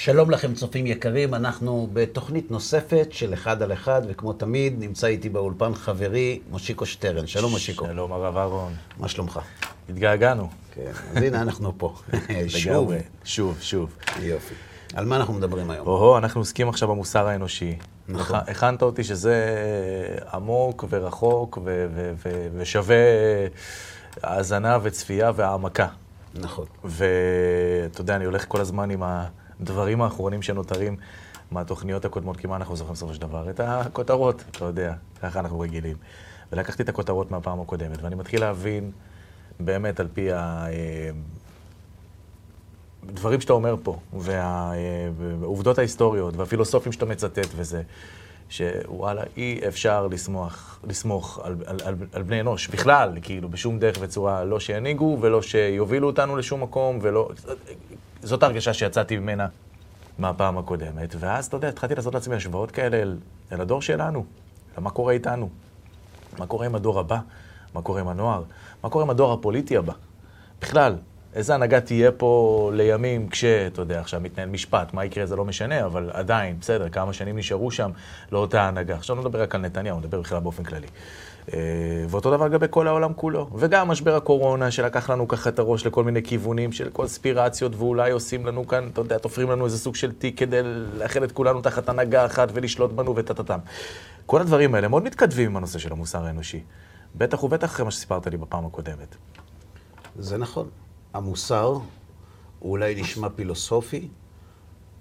שלום 0.00 0.30
לכם, 0.30 0.54
צופים 0.54 0.86
יקרים, 0.86 1.34
אנחנו 1.34 1.88
בתוכנית 1.92 2.50
נוספת 2.50 3.08
של 3.10 3.34
אחד 3.34 3.62
על 3.62 3.72
אחד, 3.72 4.02
וכמו 4.08 4.32
תמיד, 4.32 4.74
נמצא 4.78 5.06
איתי 5.06 5.28
באולפן 5.28 5.74
חברי 5.74 6.40
מושיקו 6.50 6.86
שטרן. 6.86 7.26
שלום, 7.26 7.50
מושיקו. 7.50 7.86
שלום, 7.86 8.12
הרב 8.12 8.36
אהרון. 8.36 8.72
מה 8.98 9.08
שלומך? 9.08 9.40
התגעגענו. 9.88 10.48
כן, 10.74 10.90
אז 11.16 11.22
הנה 11.22 11.42
אנחנו 11.42 11.72
פה. 11.78 11.94
שוב. 12.48 12.92
שוב, 13.24 13.58
שוב. 13.60 13.96
יופי. 14.20 14.54
על 14.94 15.04
מה 15.06 15.16
אנחנו 15.16 15.34
מדברים 15.34 15.70
היום? 15.70 15.86
או-הו, 15.86 16.18
אנחנו 16.18 16.40
עוסקים 16.40 16.68
עכשיו 16.68 16.88
במוסר 16.88 17.26
האנושי. 17.26 17.76
נכון. 18.08 18.36
הכ- 18.38 18.50
הכנת 18.50 18.82
אותי 18.82 19.04
שזה 19.04 19.56
עמוק 20.32 20.84
ורחוק 20.90 21.58
ושווה 22.56 22.96
האזנה 24.22 24.78
וצפייה 24.82 25.30
והעמקה. 25.36 25.86
נכון. 26.34 26.66
ואתה 26.84 28.00
יודע, 28.00 28.16
אני 28.16 28.24
הולך 28.24 28.44
כל 28.48 28.60
הזמן 28.60 28.90
עם 28.90 29.02
הדברים 29.60 30.02
האחרונים 30.02 30.42
שנותרים 30.42 30.96
מהתוכניות 31.50 32.04
הקודמות, 32.04 32.36
כי 32.36 32.46
מה 32.46 32.56
אנחנו 32.56 32.76
זוכרים 32.76 32.94
בסופו 32.94 33.14
של 33.14 33.20
דבר? 33.20 33.50
את 33.50 33.60
הכותרות, 33.60 34.44
אתה 34.50 34.64
יודע, 34.64 34.94
ככה 35.22 35.40
אנחנו 35.40 35.60
רגילים. 35.60 35.96
ולקחתי 36.52 36.82
את 36.82 36.88
הכותרות 36.88 37.30
מהפעם 37.30 37.60
הקודמת, 37.60 38.02
ואני 38.02 38.14
מתחיל 38.14 38.40
להבין 38.40 38.90
באמת 39.60 40.00
על 40.00 40.08
פי 40.14 40.32
ה... 40.32 40.66
אה, 40.68 41.10
דברים 43.06 43.40
שאתה 43.40 43.52
אומר 43.52 43.74
פה, 43.82 43.98
והעובדות 44.12 45.78
ההיסטוריות, 45.78 46.36
והפילוסופים 46.36 46.92
שאתה 46.92 47.06
מצטט 47.06 47.48
וזה, 47.56 47.82
שוואלה, 48.48 49.22
אי 49.36 49.60
אפשר 49.68 50.06
לסמוך, 50.06 50.78
לסמוך 50.84 51.40
על, 51.42 51.56
על, 51.66 51.76
על, 51.84 51.94
על 52.12 52.22
בני 52.22 52.40
אנוש, 52.40 52.68
בכלל, 52.68 53.12
כאילו, 53.22 53.48
בשום 53.48 53.78
דרך 53.78 53.96
וצורה, 54.00 54.44
לא 54.44 54.60
שינהיגו 54.60 55.18
ולא 55.20 55.42
שיובילו 55.42 56.06
אותנו 56.06 56.36
לשום 56.36 56.62
מקום, 56.62 56.98
ולא... 57.02 57.30
זאת 58.22 58.42
ההרגשה 58.42 58.74
שיצאתי 58.74 59.18
ממנה 59.18 59.46
מהפעם 60.18 60.58
הקודמת. 60.58 61.14
ואז, 61.18 61.46
אתה 61.46 61.56
יודע, 61.56 61.68
התחלתי 61.68 61.94
לעשות 61.94 62.14
לעצמי 62.14 62.36
השוואות 62.36 62.70
כאלה 62.70 62.96
אל, 62.96 63.16
אל 63.52 63.60
הדור 63.60 63.82
שלנו, 63.82 64.24
למה 64.78 64.90
קורה 64.90 65.12
איתנו, 65.12 65.48
מה 66.38 66.46
קורה 66.46 66.66
עם 66.66 66.74
הדור 66.74 67.00
הבא, 67.00 67.18
מה 67.74 67.82
קורה 67.82 68.00
עם 68.00 68.08
הנוער, 68.08 68.42
מה 68.82 68.90
קורה 68.90 69.04
עם 69.04 69.10
הדור 69.10 69.32
הפוליטי 69.32 69.76
הבא. 69.76 69.92
בכלל, 70.60 70.96
איזה 71.34 71.54
הנהגה 71.54 71.80
תהיה 71.80 72.12
פה 72.12 72.70
לימים 72.74 73.28
כש, 73.28 73.44
אתה 73.44 73.82
יודע, 73.82 74.00
עכשיו 74.00 74.20
מתנהל 74.20 74.48
משפט, 74.48 74.94
מה 74.94 75.04
יקרה 75.04 75.26
זה 75.26 75.36
לא 75.36 75.44
משנה, 75.44 75.86
אבל 75.86 76.10
עדיין, 76.12 76.56
בסדר, 76.60 76.88
כמה 76.88 77.12
שנים 77.12 77.38
נשארו 77.38 77.70
שם 77.70 77.90
לאותה 78.32 78.62
הנהגה. 78.62 78.94
עכשיו 78.94 79.16
לא 79.16 79.22
נדבר 79.22 79.42
רק 79.42 79.54
על 79.54 79.60
נתניהו, 79.60 79.98
נדבר 79.98 80.20
בכלל 80.20 80.40
באופן 80.40 80.64
כללי. 80.64 80.86
אה, 81.52 81.58
ואותו 82.08 82.30
דבר 82.30 82.46
לגבי 82.46 82.66
כל 82.70 82.88
העולם 82.88 83.12
כולו. 83.14 83.48
וגם 83.54 83.88
משבר 83.88 84.16
הקורונה, 84.16 84.70
שלקח 84.70 85.10
לנו 85.10 85.28
ככה 85.28 85.50
את 85.50 85.58
הראש 85.58 85.86
לכל 85.86 86.04
מיני 86.04 86.22
כיוונים 86.22 86.72
של 86.72 86.90
קונספירציות, 86.90 87.72
ואולי 87.76 88.10
עושים 88.10 88.46
לנו 88.46 88.66
כאן, 88.68 88.88
אתה 88.92 89.00
יודע, 89.00 89.18
תופרים 89.18 89.50
לנו 89.50 89.64
איזה 89.64 89.78
סוג 89.78 89.94
של 89.94 90.12
תיק 90.12 90.38
כדי 90.38 90.60
לאחד 90.98 91.22
את 91.22 91.32
כולנו 91.32 91.60
תחת 91.60 91.88
הנהגה 91.88 92.26
אחת 92.26 92.48
ולשלוט 92.54 92.92
בנו 92.92 93.16
וטטטם. 93.16 93.58
כל 94.26 94.40
הדברים 94.40 94.74
האלה 94.74 94.88
מאוד 94.88 95.02
מתכתבים 95.02 95.50
עם 95.50 95.56
הנושא 95.56 95.78
של 95.78 95.92
המוסר 95.92 96.26
האנושי. 96.26 96.62
בטח 97.14 97.44
ובטח 97.44 97.66
אחרי 97.66 97.84
מה 97.84 97.90
שסיפרת 97.90 98.26
לי 98.26 98.36
בפעם 98.36 98.66
הקודמת. 98.66 99.16
זה 100.18 100.38
נכון. 100.38 100.68
המוסר 101.14 101.78
הוא 102.58 102.70
אולי 102.70 103.02
נשמע 103.02 103.28
פילוסופי, 103.28 104.08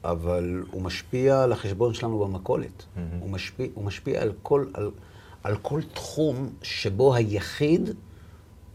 אבל 0.03 0.63
הוא 0.72 0.81
משפיע 0.81 1.44
על 1.44 1.52
החשבון 1.52 1.94
שלנו 1.94 2.19
במכולת. 2.19 2.86
הוא, 3.19 3.30
משפיע, 3.30 3.67
הוא 3.73 3.83
משפיע 3.83 4.22
על 4.22 4.33
כל, 4.41 4.66
על, 4.73 4.91
על 5.44 5.58
כל 5.61 5.81
תחום 5.94 6.50
שבו 6.61 7.16
היחיד 7.16 7.89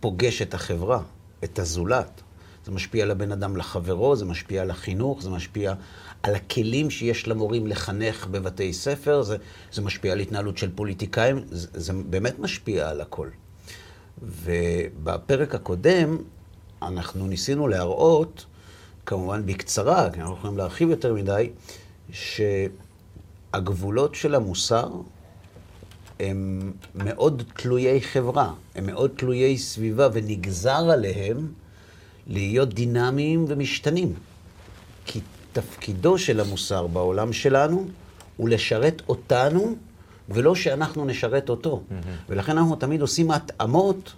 פוגש 0.01 0.43
את 0.43 0.55
החברה, 0.55 1.03
את 1.45 1.59
הזולת. 1.59 2.23
זה 2.65 2.73
משפיע 2.73 3.05
על 3.05 3.11
הבן 3.11 3.33
אדם 3.33 3.57
לחברו, 3.57 4.17
זה 4.17 4.25
משפיע 4.25 4.63
על 4.63 4.71
החינוך, 4.71 5.23
זה 5.23 5.31
משפיע 5.31 5.75
על 6.23 6.35
הכלים 6.35 6.91
שיש 6.91 7.29
למורים 7.29 7.67
לחנך 7.67 8.27
בבתי 8.27 8.73
ספר, 8.73 9.23
זה, 9.23 9.37
זה 9.73 9.83
משפיע 9.83 10.13
על 10.13 10.21
התנהלות 10.21 10.59
של 10.59 10.71
פוליטיקאים, 10.75 11.45
זה, 11.51 11.69
זה 11.75 11.93
באמת 12.11 12.39
משפיע 12.39 12.91
על 12.91 13.01
הכל. 13.01 13.29
ובפרק 14.23 15.55
הקודם 15.55 16.17
אנחנו 16.89 17.27
ניסינו 17.27 17.69
להראות, 17.69 18.47
כמובן 19.07 19.47
בקצרה, 19.47 20.11
כי 20.11 20.21
אנחנו 20.21 20.35
יכולים 20.35 20.59
להרחיב 20.59 20.91
יותר 20.91 21.15
מדי, 21.15 21.51
שהגבולות 23.53 24.15
של 24.15 24.35
המוסר 24.35 24.89
הם 26.21 26.73
מאוד 26.95 27.43
תלויי 27.57 28.01
חברה, 28.01 28.53
הם 28.75 28.87
מאוד 28.87 29.11
תלויי 29.17 29.59
סביבה, 29.59 30.09
ונגזר 30.13 30.91
עליהם 30.91 31.53
להיות 32.27 32.75
דינמיים 32.75 33.45
ומשתנים. 33.49 34.15
כי 35.07 35.21
תפקידו 35.53 36.19
של 36.19 36.41
המוסר 36.41 36.87
בעולם 36.87 37.33
שלנו 37.33 37.87
הוא 38.37 38.49
לשרת 38.49 39.03
אותנו, 39.09 39.77
ולא 40.29 40.55
שאנחנו 40.55 41.05
נשרת 41.05 41.49
אותו. 41.49 41.83
Mm-hmm. 41.89 41.95
ולכן 42.29 42.59
אנחנו 42.59 42.77
תמיד 42.77 43.01
עושים 43.01 43.31
התאמות 43.31 44.13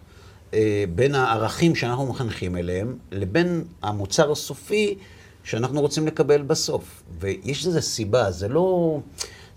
בין 0.95 1.15
הערכים 1.15 1.75
שאנחנו 1.75 2.07
מחנכים 2.07 2.57
אליהם, 2.57 2.97
לבין 3.13 3.65
המוצר 3.83 4.33
הסופי 4.33 4.99
שאנחנו 5.45 5.81
רוצים 5.81 6.07
לקבל 6.07 6.43
בסוף. 6.43 7.03
ויש 7.21 7.67
לזה 7.67 7.81
סיבה, 7.81 8.31
זה 8.31 8.49
לא, 8.49 8.99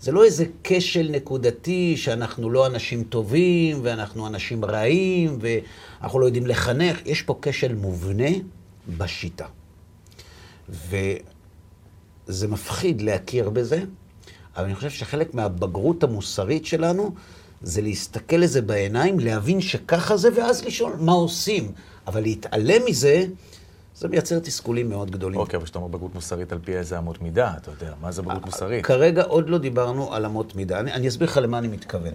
זה 0.00 0.12
לא 0.12 0.24
איזה 0.24 0.44
כשל 0.64 1.08
נקודתי 1.10 1.96
שאנחנו 1.96 2.50
לא 2.50 2.66
אנשים 2.66 3.04
טובים, 3.04 3.80
ואנחנו 3.82 4.26
אנשים 4.26 4.64
רעים, 4.64 5.38
ואנחנו 5.40 6.20
לא 6.20 6.26
יודעים 6.26 6.46
לחנך. 6.46 6.98
יש 7.06 7.22
פה 7.22 7.38
כשל 7.42 7.74
מובנה 7.74 8.30
בשיטה. 8.98 9.46
וזה 10.68 12.48
מפחיד 12.48 13.02
להכיר 13.02 13.50
בזה, 13.50 13.82
אבל 14.56 14.64
אני 14.64 14.74
חושב 14.74 14.90
שחלק 14.90 15.34
מהבגרות 15.34 16.02
המוסרית 16.02 16.66
שלנו 16.66 17.14
זה 17.62 17.82
להסתכל 17.82 18.36
לזה 18.36 18.62
בעיניים, 18.62 19.20
להבין 19.20 19.60
שככה 19.60 20.16
זה, 20.16 20.28
ואז 20.36 20.64
לשאול 20.64 20.92
מה 21.00 21.12
עושים. 21.12 21.72
אבל 22.06 22.20
להתעלם 22.22 22.82
מזה, 22.86 23.26
זה 23.96 24.08
מייצר 24.08 24.38
תסכולים 24.38 24.90
מאוד 24.90 25.10
גדולים. 25.10 25.40
אוקיי, 25.40 25.56
אבל 25.56 25.64
כשאתה 25.64 25.78
אומר 25.78 25.88
בגרות 25.88 26.14
מוסרית, 26.14 26.52
על 26.52 26.58
פי 26.64 26.76
איזה 26.76 26.98
אמות 26.98 27.22
מידה, 27.22 27.52
אתה 27.56 27.70
יודע, 27.70 27.94
מה 28.00 28.12
זה 28.12 28.22
בגרות 28.22 28.46
מוסרית? 28.46 28.86
כרגע 28.86 29.22
עוד 29.22 29.48
לא 29.48 29.58
דיברנו 29.58 30.14
על 30.14 30.24
אמות 30.26 30.54
מידה. 30.54 30.80
אני, 30.80 30.92
אני 30.92 31.08
אסביר 31.08 31.28
לך 31.28 31.36
למה 31.36 31.58
אני 31.58 31.68
מתכוון. 31.68 32.14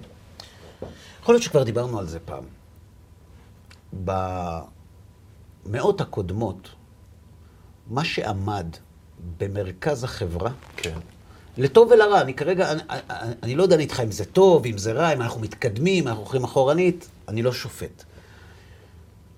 יכול 1.21 1.35
להיות 1.35 1.43
שכבר 1.43 1.63
דיברנו 1.63 1.99
על 1.99 2.07
זה 2.07 2.19
פעם. 2.19 2.43
במאות 5.65 6.01
הקודמות, 6.01 6.69
מה 7.87 8.05
שעמד 8.05 8.67
במרכז 9.37 10.03
החברה, 10.03 10.51
כן. 10.77 10.97
לטוב 11.57 11.91
ולרע, 11.91 12.21
אני 12.21 12.33
כרגע, 12.33 12.71
אני, 12.71 12.81
אני, 13.43 13.55
לא 13.55 13.67
דן 13.67 13.79
איתך 13.79 13.99
אם 14.03 14.11
זה 14.11 14.25
טוב, 14.25 14.65
אם 14.65 14.77
זה 14.77 14.91
רע, 14.91 15.13
אם 15.13 15.21
אנחנו 15.21 15.41
מתקדמים, 15.41 16.07
אנחנו 16.07 16.21
הולכים 16.23 16.43
אחורנית, 16.43 17.09
אני 17.27 17.41
לא 17.41 17.53
שופט. 17.53 18.03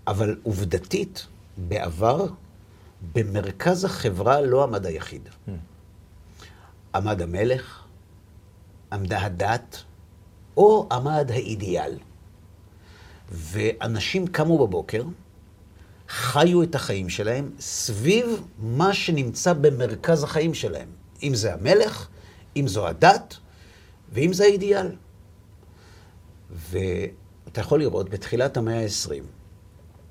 אבל 0.07 0.35
עובדתית, 0.43 1.25
בעבר, 1.57 2.25
במרכז 3.13 3.85
החברה 3.85 4.41
לא 4.41 4.63
עמד 4.63 4.85
היחיד. 4.85 5.29
עמד 6.95 7.21
המלך, 7.21 7.83
עמדה 8.91 9.21
הדת, 9.21 9.83
או 10.57 10.87
עמד 10.91 11.31
האידיאל. 11.31 11.97
ואנשים 13.31 14.27
קמו 14.27 14.67
בבוקר, 14.67 15.03
חיו 16.09 16.63
את 16.63 16.75
החיים 16.75 17.09
שלהם 17.09 17.51
סביב 17.59 18.41
מה 18.59 18.93
שנמצא 18.93 19.53
במרכז 19.53 20.23
החיים 20.23 20.53
שלהם. 20.53 20.87
אם 21.23 21.35
זה 21.35 21.53
המלך, 21.53 22.07
אם 22.55 22.67
זו 22.67 22.87
הדת, 22.87 23.37
ואם 24.13 24.33
זה 24.33 24.43
האידיאל. 24.43 24.95
ואתה 26.51 27.61
יכול 27.61 27.79
לראות, 27.79 28.09
בתחילת 28.09 28.57
המאה 28.57 28.81
ה-20, 28.81 29.23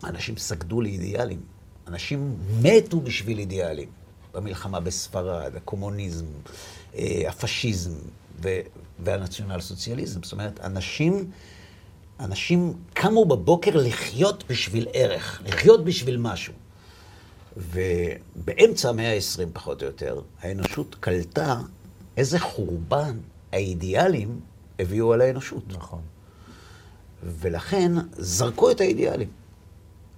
אנשים 0.05 0.37
סגדו 0.37 0.81
לאידיאלים. 0.81 1.41
אנשים 1.89 2.37
מתו 2.63 3.01
בשביל 3.01 3.39
אידיאלים. 3.39 3.89
במלחמה 4.35 4.81
בספרד, 4.81 5.57
הקומוניזם, 5.57 6.27
אה, 6.95 7.23
הפשיזם 7.29 7.93
ו- 8.43 8.61
והנציונל 8.99 9.61
סוציאליזם. 9.61 10.23
זאת 10.23 10.33
אומרת, 10.33 10.61
אנשים, 10.61 11.31
אנשים 12.21 12.75
קמו 12.95 13.25
בבוקר 13.25 13.77
לחיות 13.77 14.45
בשביל 14.49 14.87
ערך, 14.93 15.43
לחיות 15.47 15.85
בשביל 15.85 16.17
משהו. 16.17 16.53
ובאמצע 17.57 18.89
המאה 18.89 19.15
ה-20, 19.15 19.49
פחות 19.53 19.83
או 19.83 19.87
יותר, 19.87 20.21
האנושות 20.41 20.97
קלטה 21.01 21.61
איזה 22.17 22.41
חורבן 22.41 23.19
האידיאלים 23.53 24.41
הביאו 24.79 25.13
על 25.13 25.21
האנושות. 25.21 25.65
נכון. 25.69 26.01
ולכן 27.23 27.93
זרקו 28.13 28.71
את 28.71 28.81
האידיאלים 28.81 29.29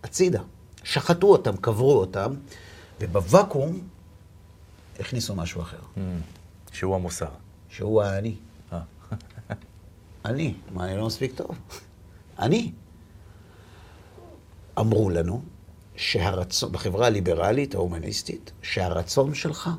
הצידה. 0.03 0.43
שחטו 0.85 1.27
אותם, 1.27 1.57
קברו 1.57 2.01
אותם, 2.01 2.35
ובוואקום 3.01 3.81
הכניסו 5.01 5.35
משהו 5.35 5.63
אחר, 5.63 5.79
שהוא 6.73 6.95
המוסר. 6.95 7.29
שהוא 7.69 8.03
האני. 8.03 8.35
אה. 8.73 8.81
אני. 10.25 10.55
מה, 10.73 10.85
אני 10.85 10.97
לא 10.97 11.07
מספיק 11.07 11.33
טוב? 11.35 11.59
אני. 12.39 12.73
אמרו 14.79 15.11
לנו 15.11 15.43
שהרצון, 15.97 16.73
בחברה 16.73 17.07
הליברלית, 17.07 17.75
ההומניסטית, 17.75 18.53
שהרצון 18.63 19.35
שלך 19.35 19.71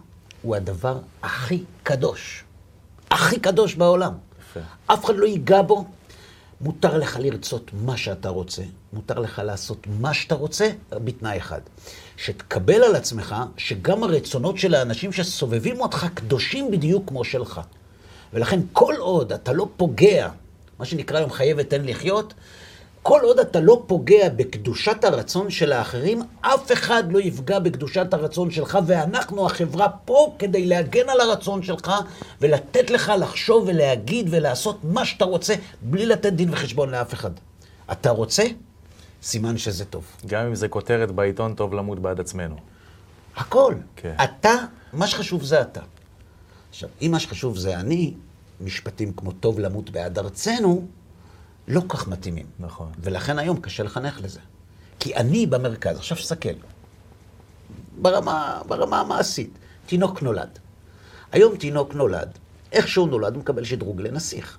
הוא 0.42 0.56
הדבר 0.56 1.00
הכי 1.24 1.64
קדוש. 1.84 2.44
הכי 3.12 3.40
קדוש 3.40 3.76
בעולם. 3.76 4.14
יפה. 4.42 4.60
אף 4.88 5.06
אחד 5.06 5.16
לא 5.16 5.26
ייגע 5.26 5.62
בו. 5.62 5.86
מותר 6.62 6.98
לך 6.98 7.18
לרצות 7.22 7.72
מה 7.74 7.98
שאתה 7.98 8.30
רוצה, 8.30 8.62
מותר 8.94 9.20
לך 9.20 9.42
לעשות 9.46 9.88
מה 10.00 10.14
שאתה 10.14 10.36
רוצה, 10.36 10.70
בתנאי 10.92 11.38
אחד. 11.38 11.62
שתקבל 12.18 12.84
על 12.84 12.96
עצמך 12.96 13.36
שגם 13.58 14.04
הרצונות 14.04 14.58
של 14.58 14.76
האנשים 14.76 15.14
שסובבים 15.14 15.82
אותך 15.82 16.08
קדושים 16.14 16.72
בדיוק 16.72 17.04
כמו 17.08 17.24
שלך. 17.24 17.62
ולכן 18.34 18.60
כל 18.74 18.96
עוד 18.98 19.34
אתה 19.34 19.54
לא 19.54 19.68
פוגע, 19.78 20.30
מה 20.80 20.86
שנקרא 20.86 21.18
היום 21.18 21.32
חייב 21.32 21.58
ותן 21.60 21.86
לחיות, 21.86 22.34
כל 23.08 23.20
עוד 23.24 23.40
אתה 23.40 23.60
לא 23.60 23.84
פוגע 23.88 24.30
בקדושת 24.30 25.04
הרצון 25.04 25.50
של 25.50 25.72
האחרים, 25.72 26.22
אף 26.42 26.72
אחד 26.72 27.04
לא 27.12 27.20
יפגע 27.20 27.60
בקדושת 27.60 28.14
הרצון 28.14 28.52
שלך, 28.52 28.78
ואנחנו, 28.88 29.46
החברה, 29.46 29.90
פה 29.90 30.36
כדי 30.40 30.66
להגן 30.66 31.10
על 31.10 31.22
הרצון 31.22 31.64
שלך 31.64 31.92
ולתת 32.42 32.90
לך 32.90 33.12
לחשוב 33.20 33.64
ולהגיד 33.68 34.28
ולעשות 34.32 34.80
מה 34.84 35.06
שאתה 35.06 35.26
רוצה, 35.26 35.54
בלי 35.82 36.06
לתת 36.06 36.34
דין 36.34 36.54
וחשבון 36.54 36.90
לאף 36.90 37.14
אחד. 37.14 37.32
אתה 37.92 38.10
רוצה? 38.10 38.44
סימן 39.24 39.58
שזה 39.58 39.86
טוב. 39.86 40.04
גם 40.26 40.46
אם 40.46 40.56
זה 40.56 40.68
כותרת 40.68 41.12
בעיתון, 41.12 41.54
טוב 41.54 41.74
למות 41.74 42.00
בעד 42.00 42.20
עצמנו. 42.20 42.56
הכל. 43.36 43.76
כן. 43.96 44.16
אתה, 44.24 44.54
מה 44.94 45.08
שחשוב 45.08 45.44
זה 45.44 45.62
אתה. 45.62 45.82
עכשיו, 46.70 46.90
אם 47.02 47.12
מה 47.12 47.20
שחשוב 47.20 47.58
זה 47.58 47.80
אני, 47.80 48.14
משפטים 48.62 49.14
כמו 49.14 49.32
טוב 49.32 49.60
למות 49.60 49.90
בעד 49.90 50.20
ארצנו, 50.20 50.88
לא 51.68 51.82
כך 51.90 52.08
מתאימים. 52.08 52.46
נכון. 52.60 52.92
ולכן 53.00 53.40
היום 53.40 53.62
קשה 53.62 53.84
לחנך 53.84 54.22
לזה. 54.24 54.40
כי 55.00 55.16
אני 55.16 55.46
במרכז, 55.46 55.98
עכשיו 55.98 56.18
תסתכל, 56.18 56.54
ברמה, 58.02 58.62
ברמה 58.68 59.00
המעשית, 59.00 59.50
תינוק 59.86 60.22
נולד. 60.22 60.60
היום 61.32 61.58
תינוק 61.58 61.96
נולד, 61.96 62.30
איך 62.72 62.88
שהוא 62.88 63.10
נולד 63.10 63.34
הוא 63.34 63.42
מקבל 63.42 63.64
שדרוג 63.64 64.02
לנסיך. 64.02 64.58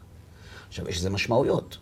עכשיו, 0.69 0.89
יש 0.89 0.99
לזה 0.99 1.11
משמעויות. 1.11 1.79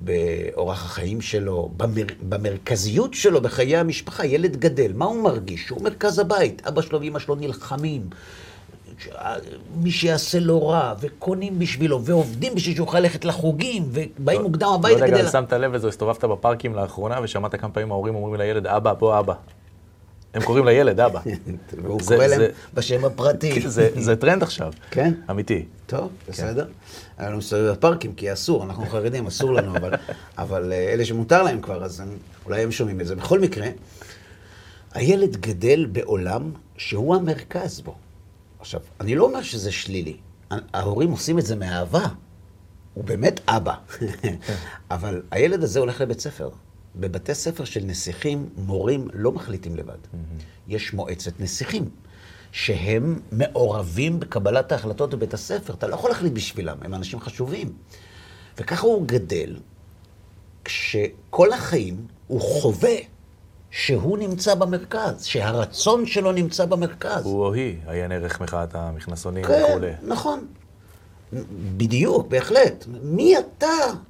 באורח 0.00 0.84
החיים 0.84 1.20
שלו, 1.20 1.70
במר, 1.76 2.04
במרכזיות 2.28 3.14
שלו, 3.14 3.40
בחיי 3.40 3.76
המשפחה, 3.76 4.26
ילד 4.26 4.56
גדל, 4.56 4.92
מה 4.92 5.04
הוא 5.04 5.24
מרגיש? 5.24 5.66
שהוא 5.66 5.82
מרכז 5.82 6.18
הבית, 6.18 6.66
אבא 6.66 6.82
שלו 6.82 7.00
ואמא 7.00 7.18
שלו 7.18 7.34
נלחמים, 7.34 8.10
מי 9.76 9.90
שיעשה 9.90 10.38
לו 10.40 10.68
רע, 10.68 10.94
וקונים 11.00 11.58
בשבילו, 11.58 12.04
ועובדים 12.04 12.54
בשביל 12.54 12.74
שהוא 12.76 12.86
יוכל 12.86 13.00
ללכת 13.00 13.24
לחוגים, 13.24 13.88
ובאים 13.92 14.42
מוקדם 14.42 14.66
לא 14.66 14.74
הביתה 14.74 14.94
יודע, 14.98 15.06
כדי... 15.06 15.22
גם 15.22 15.30
שמת 15.32 15.52
לב 15.52 15.72
לזה, 15.72 15.88
הסתובבת 15.88 16.24
בפארקים 16.24 16.74
לאחרונה, 16.74 17.18
ושמעת 17.22 17.54
כמה 17.54 17.70
פעמים 17.70 17.92
ההורים 17.92 18.14
אומרים 18.14 18.34
לילד, 18.34 18.66
אבא, 18.66 18.92
בוא 18.92 19.18
אבא. 19.18 19.34
הם 20.34 20.42
קוראים 20.42 20.64
לילד 20.64 21.00
אבא. 21.00 21.20
והוא 21.82 22.00
זה- 22.02 22.14
קורא 22.14 22.26
להם 22.26 22.40
בשם 22.74 23.04
הפרטי. 23.04 23.60
זה 24.06 24.16
טרנד 24.16 24.42
עכשיו. 24.42 24.72
כן? 24.90 25.12
אמיתי. 25.30 25.64
טוב, 25.86 26.08
בסדר. 26.28 26.66
היה 27.18 27.28
לנו 27.28 27.38
מסתובב 27.38 27.70
בפארקים, 27.70 28.14
כי 28.14 28.32
אסור, 28.32 28.64
אנחנו 28.64 28.86
חרדים, 28.86 29.26
אסור 29.26 29.52
לנו, 29.52 29.76
אבל, 29.76 29.90
אבל 30.38 30.72
אה, 30.72 30.92
אלה 30.92 31.04
שמותר 31.04 31.42
להם 31.42 31.60
כבר, 31.60 31.84
אז 31.84 32.02
אולי 32.46 32.62
הם 32.62 32.70
שומעים 32.70 33.00
את 33.00 33.06
זה. 33.06 33.14
בכל 33.14 33.40
מקרה, 33.40 33.66
הילד 34.94 35.36
גדל 35.36 35.86
בעולם 35.92 36.50
שהוא 36.76 37.14
המרכז 37.14 37.80
בו. 37.80 37.94
עכשיו, 38.60 38.80
אני 39.00 39.14
לא 39.14 39.24
אומר 39.24 39.42
שזה 39.42 39.72
שלילי. 39.72 40.16
ההורים 40.50 41.10
עושים 41.10 41.38
את 41.38 41.46
זה 41.46 41.56
מאהבה. 41.56 42.08
הוא 42.94 43.04
באמת 43.04 43.40
אבא. 43.48 43.74
אבל 44.90 45.22
הילד 45.30 45.62
הזה 45.62 45.80
הולך 45.80 46.00
לבית 46.00 46.20
ספר. 46.20 46.50
בבתי 46.96 47.34
ספר 47.34 47.64
של 47.64 47.80
נסיכים, 47.84 48.48
מורים 48.56 49.08
לא 49.12 49.32
מחליטים 49.32 49.76
לבד. 49.76 49.98
יש 50.68 50.94
מועצת 50.94 51.40
נסיכים, 51.40 51.88
שהם 52.52 53.20
מעורבים 53.32 54.20
בקבלת 54.20 54.72
ההחלטות 54.72 55.14
בבית 55.14 55.34
הספר. 55.34 55.74
אתה 55.74 55.86
לא 55.88 55.94
יכול 55.94 56.10
להחליט 56.10 56.32
בשבילם, 56.32 56.76
הם 56.82 56.94
אנשים 56.94 57.20
חשובים. 57.20 57.72
וככה 58.58 58.86
הוא 58.86 59.06
גדל, 59.06 59.56
כשכל 60.64 61.52
החיים 61.52 62.06
הוא 62.26 62.40
חווה 62.40 62.96
שהוא 63.70 64.18
נמצא 64.18 64.54
במרכז, 64.54 65.24
שהרצון 65.24 66.06
שלו 66.06 66.32
נמצא 66.32 66.64
במרכז. 66.64 67.24
הוא 67.24 67.44
או 67.44 67.52
היא, 67.54 67.76
עיין 67.86 68.12
ערך 68.12 68.40
מחאת 68.40 68.74
המכנסונים 68.74 69.44
כן, 69.44 69.62
וכולי. 69.70 69.92
נכון. 70.02 70.46
בדיוק, 71.76 72.26
בהחלט. 72.26 72.84
מי 73.02 73.38
אתה? 73.38 73.66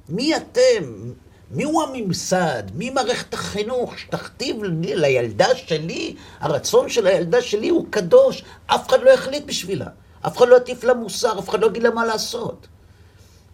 מי 0.09 0.35
אתם? 0.35 1.11
מי 1.51 1.63
הוא 1.63 1.83
הממסד? 1.83 2.63
מי 2.75 2.89
מערכת 2.89 3.33
החינוך 3.33 3.99
שתכתיב 3.99 4.63
לי, 4.63 4.95
לילדה 4.95 5.55
שלי? 5.55 6.15
הרצון 6.39 6.89
של 6.89 7.07
הילדה 7.07 7.41
שלי 7.41 7.69
הוא 7.69 7.85
קדוש. 7.89 8.43
אף 8.65 8.87
אחד 8.87 9.01
לא 9.01 9.09
יחליט 9.09 9.45
בשבילה. 9.45 9.87
אף 10.21 10.37
אחד 10.37 10.47
לא 10.47 10.55
יטיף 10.55 10.83
לה 10.83 10.93
מוסר, 10.93 11.39
אף 11.39 11.49
אחד 11.49 11.59
לא 11.59 11.67
יגיד 11.67 11.83
לה 11.83 11.89
מה 11.89 12.05
לעשות. 12.05 12.67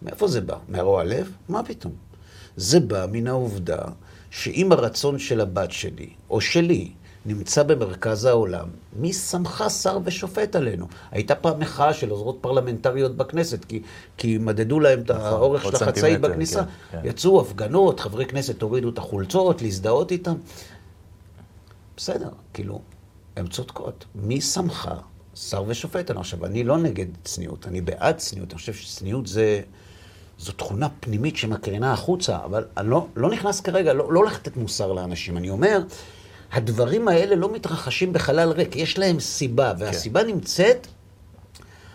מאיפה 0.02 0.28
זה 0.28 0.40
בא? 0.40 0.56
מהרוע 0.68 1.04
לב? 1.04 1.32
מה 1.48 1.62
פתאום? 1.62 1.92
זה 2.56 2.80
בא 2.80 3.06
מן 3.12 3.26
העובדה 3.26 3.78
שאם 4.36 4.72
הרצון 4.72 5.18
של 5.18 5.40
הבת 5.40 5.72
שלי, 5.72 6.08
או 6.30 6.40
שלי, 6.40 6.90
נמצא 7.26 7.62
במרכז 7.62 8.24
העולם, 8.24 8.68
מי 8.96 9.12
שמך 9.12 9.64
שר 9.82 9.98
ושופט 10.04 10.56
עלינו? 10.56 10.86
הייתה 11.10 11.34
פעם 11.34 11.60
מחאה 11.60 11.94
של 11.94 12.10
עוזרות 12.10 12.38
פרלמנטריות 12.40 13.16
בכנסת, 13.16 13.64
כי, 13.64 13.82
כי 14.16 14.38
מדדו 14.38 14.80
להם 14.80 15.00
את 15.00 15.10
האורך 15.10 15.64
עוד 15.64 15.76
של 15.76 15.84
החצאית 15.84 16.20
בכניסה. 16.20 16.64
כן, 16.64 17.02
כן. 17.02 17.08
יצאו 17.08 17.40
הפגנות, 17.40 18.00
חברי 18.00 18.26
כנסת 18.26 18.62
הורידו 18.62 18.88
את 18.88 18.98
החולצות, 18.98 19.62
להזדהות 19.62 20.12
איתם. 20.12 20.34
בסדר, 21.96 22.30
כאילו, 22.54 22.80
הן 23.36 23.46
צודקות. 23.46 24.04
מי 24.14 24.40
שמך 24.40 24.90
שר 25.34 25.64
ושופט 25.66 26.10
עלינו? 26.10 26.20
עכשיו, 26.20 26.46
אני 26.46 26.64
לא 26.64 26.78
נגד 26.78 27.06
צניעות, 27.24 27.66
אני 27.66 27.80
בעד 27.80 28.16
צניעות. 28.16 28.50
אני 28.50 28.58
חושב 28.58 28.74
שצניעות 28.74 29.26
זה... 29.26 29.60
זו 30.38 30.52
תכונה 30.52 30.88
פנימית 31.00 31.36
שמקרינה 31.36 31.92
החוצה, 31.92 32.38
אבל 32.44 32.64
אני 32.76 32.90
לא, 32.90 33.06
לא 33.16 33.30
נכנס 33.30 33.60
כרגע, 33.60 33.92
לא, 33.92 34.12
לא 34.12 34.20
הולך 34.20 34.34
לתת 34.34 34.56
מוסר 34.56 34.92
לאנשים. 34.92 35.36
אני 35.36 35.50
אומר, 35.50 35.82
הדברים 36.52 37.08
האלה 37.08 37.36
לא 37.36 37.52
מתרחשים 37.52 38.12
בחלל 38.12 38.50
ריק, 38.50 38.76
יש 38.76 38.98
להם 38.98 39.20
סיבה, 39.20 39.72
והסיבה 39.78 40.20
כן. 40.20 40.26
נמצאת 40.26 40.86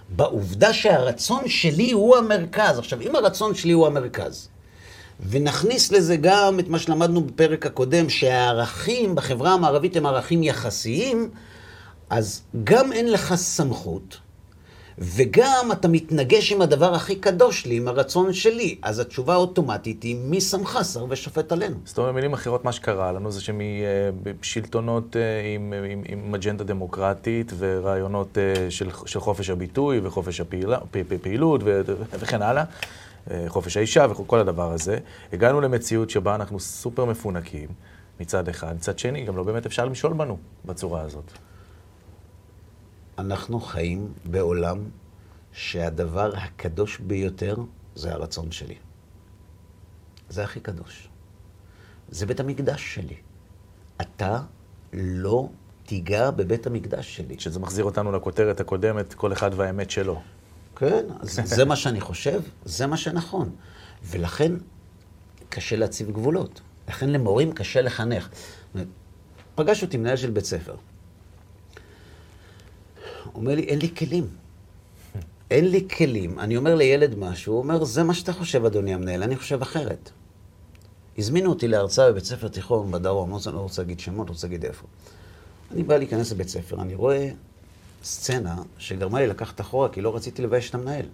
בעובדה 0.09 0.73
שהרצון 0.73 1.47
שלי 1.47 1.91
הוא 1.91 2.17
המרכז. 2.17 2.79
עכשיו, 2.79 3.01
אם 3.01 3.15
הרצון 3.15 3.55
שלי 3.55 3.71
הוא 3.71 3.87
המרכז, 3.87 4.49
ונכניס 5.29 5.91
לזה 5.91 6.17
גם 6.17 6.59
את 6.59 6.67
מה 6.67 6.79
שלמדנו 6.79 7.21
בפרק 7.21 7.65
הקודם, 7.65 8.09
שהערכים 8.09 9.15
בחברה 9.15 9.53
המערבית 9.53 9.95
הם 9.95 10.05
ערכים 10.05 10.43
יחסיים, 10.43 11.29
אז 12.09 12.41
גם 12.63 12.93
אין 12.93 13.11
לך 13.11 13.35
סמכות, 13.35 14.17
וגם 15.01 15.69
אתה 15.71 15.87
מתנגש 15.87 16.51
עם 16.51 16.61
הדבר 16.61 16.93
הכי 16.93 17.15
קדוש 17.15 17.65
לי, 17.65 17.77
עם 17.77 17.87
הרצון 17.87 18.33
שלי. 18.33 18.75
אז 18.81 18.99
התשובה 18.99 19.33
האוטומטית 19.33 20.03
היא, 20.03 20.15
מי 20.15 20.41
שמך 20.41 20.79
שר 20.93 21.05
ושופט 21.09 21.51
עלינו? 21.51 21.75
זאת 21.85 21.97
אומרת, 21.97 22.11
במילים 22.11 22.33
אחרות, 22.33 22.65
מה 22.65 22.71
שקרה 22.71 23.11
לנו 23.11 23.31
זה 23.31 23.41
שמשלטונות 23.41 25.15
עם, 25.55 25.73
עם, 25.91 26.03
עם 26.07 26.35
אג'נדה 26.35 26.63
דמוקרטית 26.63 27.51
ורעיונות 27.57 28.37
אה, 28.37 28.71
של, 28.71 28.89
של 29.05 29.19
חופש 29.19 29.49
הביטוי 29.49 29.99
וחופש 30.03 30.41
הפעילה, 30.41 30.77
פ- 30.91 30.97
פ- 31.07 31.21
פעילות 31.21 31.61
ו- 31.63 31.81
וכן 32.19 32.41
הלאה, 32.41 32.63
אה, 33.31 33.45
חופש 33.47 33.77
האישה 33.77 34.05
וכל 34.09 34.39
הדבר 34.39 34.71
הזה, 34.71 34.97
הגענו 35.33 35.61
למציאות 35.61 36.09
שבה 36.09 36.35
אנחנו 36.35 36.59
סופר 36.59 37.05
מפונקים 37.05 37.67
מצד 38.19 38.49
אחד, 38.49 38.75
מצד 38.75 38.99
שני, 38.99 39.25
גם 39.25 39.37
לא 39.37 39.43
באמת 39.43 39.65
אפשר 39.65 39.85
למשול 39.85 40.13
בנו 40.13 40.37
בצורה 40.65 41.01
הזאת. 41.01 41.31
אנחנו 43.21 43.59
חיים 43.59 44.13
בעולם 44.25 44.77
שהדבר 45.51 46.31
הקדוש 46.35 46.99
ביותר 46.99 47.55
זה 47.95 48.11
הרצון 48.13 48.51
שלי. 48.51 48.75
זה 50.29 50.43
הכי 50.43 50.59
קדוש. 50.59 51.09
זה 52.09 52.25
בית 52.25 52.39
המקדש 52.39 52.95
שלי. 52.95 53.15
אתה 54.01 54.41
לא 54.93 55.49
תיגע 55.85 56.31
בבית 56.31 56.67
המקדש 56.67 57.15
שלי. 57.15 57.39
שזה 57.39 57.59
מחזיר 57.59 57.85
אותנו 57.85 58.11
לכותרת 58.11 58.59
הקודמת, 58.59 59.13
כל 59.13 59.33
אחד 59.33 59.51
והאמת 59.55 59.91
שלו. 59.91 60.21
כן, 60.75 61.05
אז 61.19 61.39
זה 61.43 61.65
מה 61.65 61.75
שאני 61.75 62.01
חושב, 62.01 62.41
זה 62.65 62.87
מה 62.87 62.97
שנכון. 62.97 63.49
ולכן 64.03 64.51
קשה 65.49 65.75
להציב 65.75 66.11
גבולות. 66.11 66.61
לכן 66.87 67.09
למורים 67.09 67.51
קשה 67.51 67.81
לחנך. 67.81 68.29
פגש 69.55 69.83
אותי 69.83 69.97
מנהל 69.97 70.15
של 70.15 70.29
בית 70.29 70.45
ספר. 70.45 70.75
הוא 73.33 73.41
אומר 73.41 73.55
לי, 73.55 73.61
אין 73.61 73.79
לי 73.79 73.95
כלים. 73.95 74.27
אין 75.51 75.67
לי 75.71 75.87
כלים. 75.97 76.39
אני 76.39 76.57
אומר 76.57 76.75
לילד 76.75 77.15
משהו, 77.17 77.53
הוא 77.53 77.61
אומר, 77.61 77.83
זה 77.83 78.03
מה 78.03 78.13
שאתה 78.13 78.33
חושב, 78.33 78.65
אדוני 78.65 78.93
המנהל, 78.93 79.23
אני 79.23 79.35
חושב 79.35 79.61
אחרת. 79.61 80.09
הזמינו 81.17 81.49
אותי 81.49 81.67
להרצאה 81.67 82.11
בבית 82.11 82.25
ספר 82.25 82.47
תיכון 82.47 82.91
בדרום, 82.91 83.29
לא 83.29 83.33
רוצה- 83.35 83.51
לא 83.51 83.59
רוצה 83.59 83.81
להגיד 83.81 83.99
שמות, 83.99 84.27
לא 84.27 84.33
רוצה 84.33 84.47
להגיד 84.47 84.65
איפה. 84.65 84.87
אני 85.71 85.83
בא 85.83 85.97
להיכנס 85.97 86.31
לבית 86.31 86.49
ספר, 86.49 86.81
אני 86.81 86.95
רואה 86.95 87.29
סצנה 88.03 88.55
שגרמה 88.77 89.19
לי 89.19 89.27
לקחת 89.27 89.61
אחורה, 89.61 89.89
כי 89.89 90.01
לא 90.01 90.15
רציתי 90.15 90.41
לבייש 90.41 90.69
את 90.69 90.75
המנהל. 90.75 91.05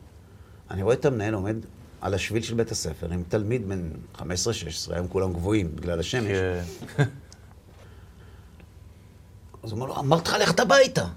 אני 0.71 0.83
רואה 0.83 0.95
את 0.95 1.05
המנהל 1.05 1.33
עומד 1.33 1.55
על 2.01 2.13
השביל 2.13 2.43
של 2.43 2.53
בית 2.55 2.71
הספר 2.71 3.13
עם 3.13 3.23
תלמיד 3.29 3.69
בן 3.69 3.89
15-16, 4.15 4.21
היום 4.89 5.07
כולם 5.07 5.33
גבוהים 5.33 5.75
בגלל 5.75 5.99
השמש. 5.99 6.27
כי- 6.27 7.03
אז 9.63 9.71
הוא 9.71 9.79
אומר 9.81 9.85
לו, 9.85 9.97
אמרתי 9.99 10.29
לך 10.29 10.35
ללכת 10.35 10.59
הביתה. 10.59 11.07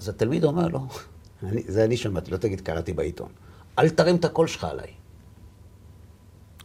אז 0.00 0.08
התלמיד 0.08 0.44
אומר 0.44 0.68
לו, 0.68 0.86
אני, 1.42 1.62
זה 1.66 1.84
אני 1.84 1.96
שמעתי, 1.96 2.30
לא 2.30 2.36
תגיד 2.36 2.60
קראתי 2.60 2.92
בעיתון, 2.92 3.28
אל 3.78 3.88
תרים 3.88 4.16
את 4.16 4.24
הקול 4.24 4.46
שלך 4.46 4.64
עליי. 4.64 4.90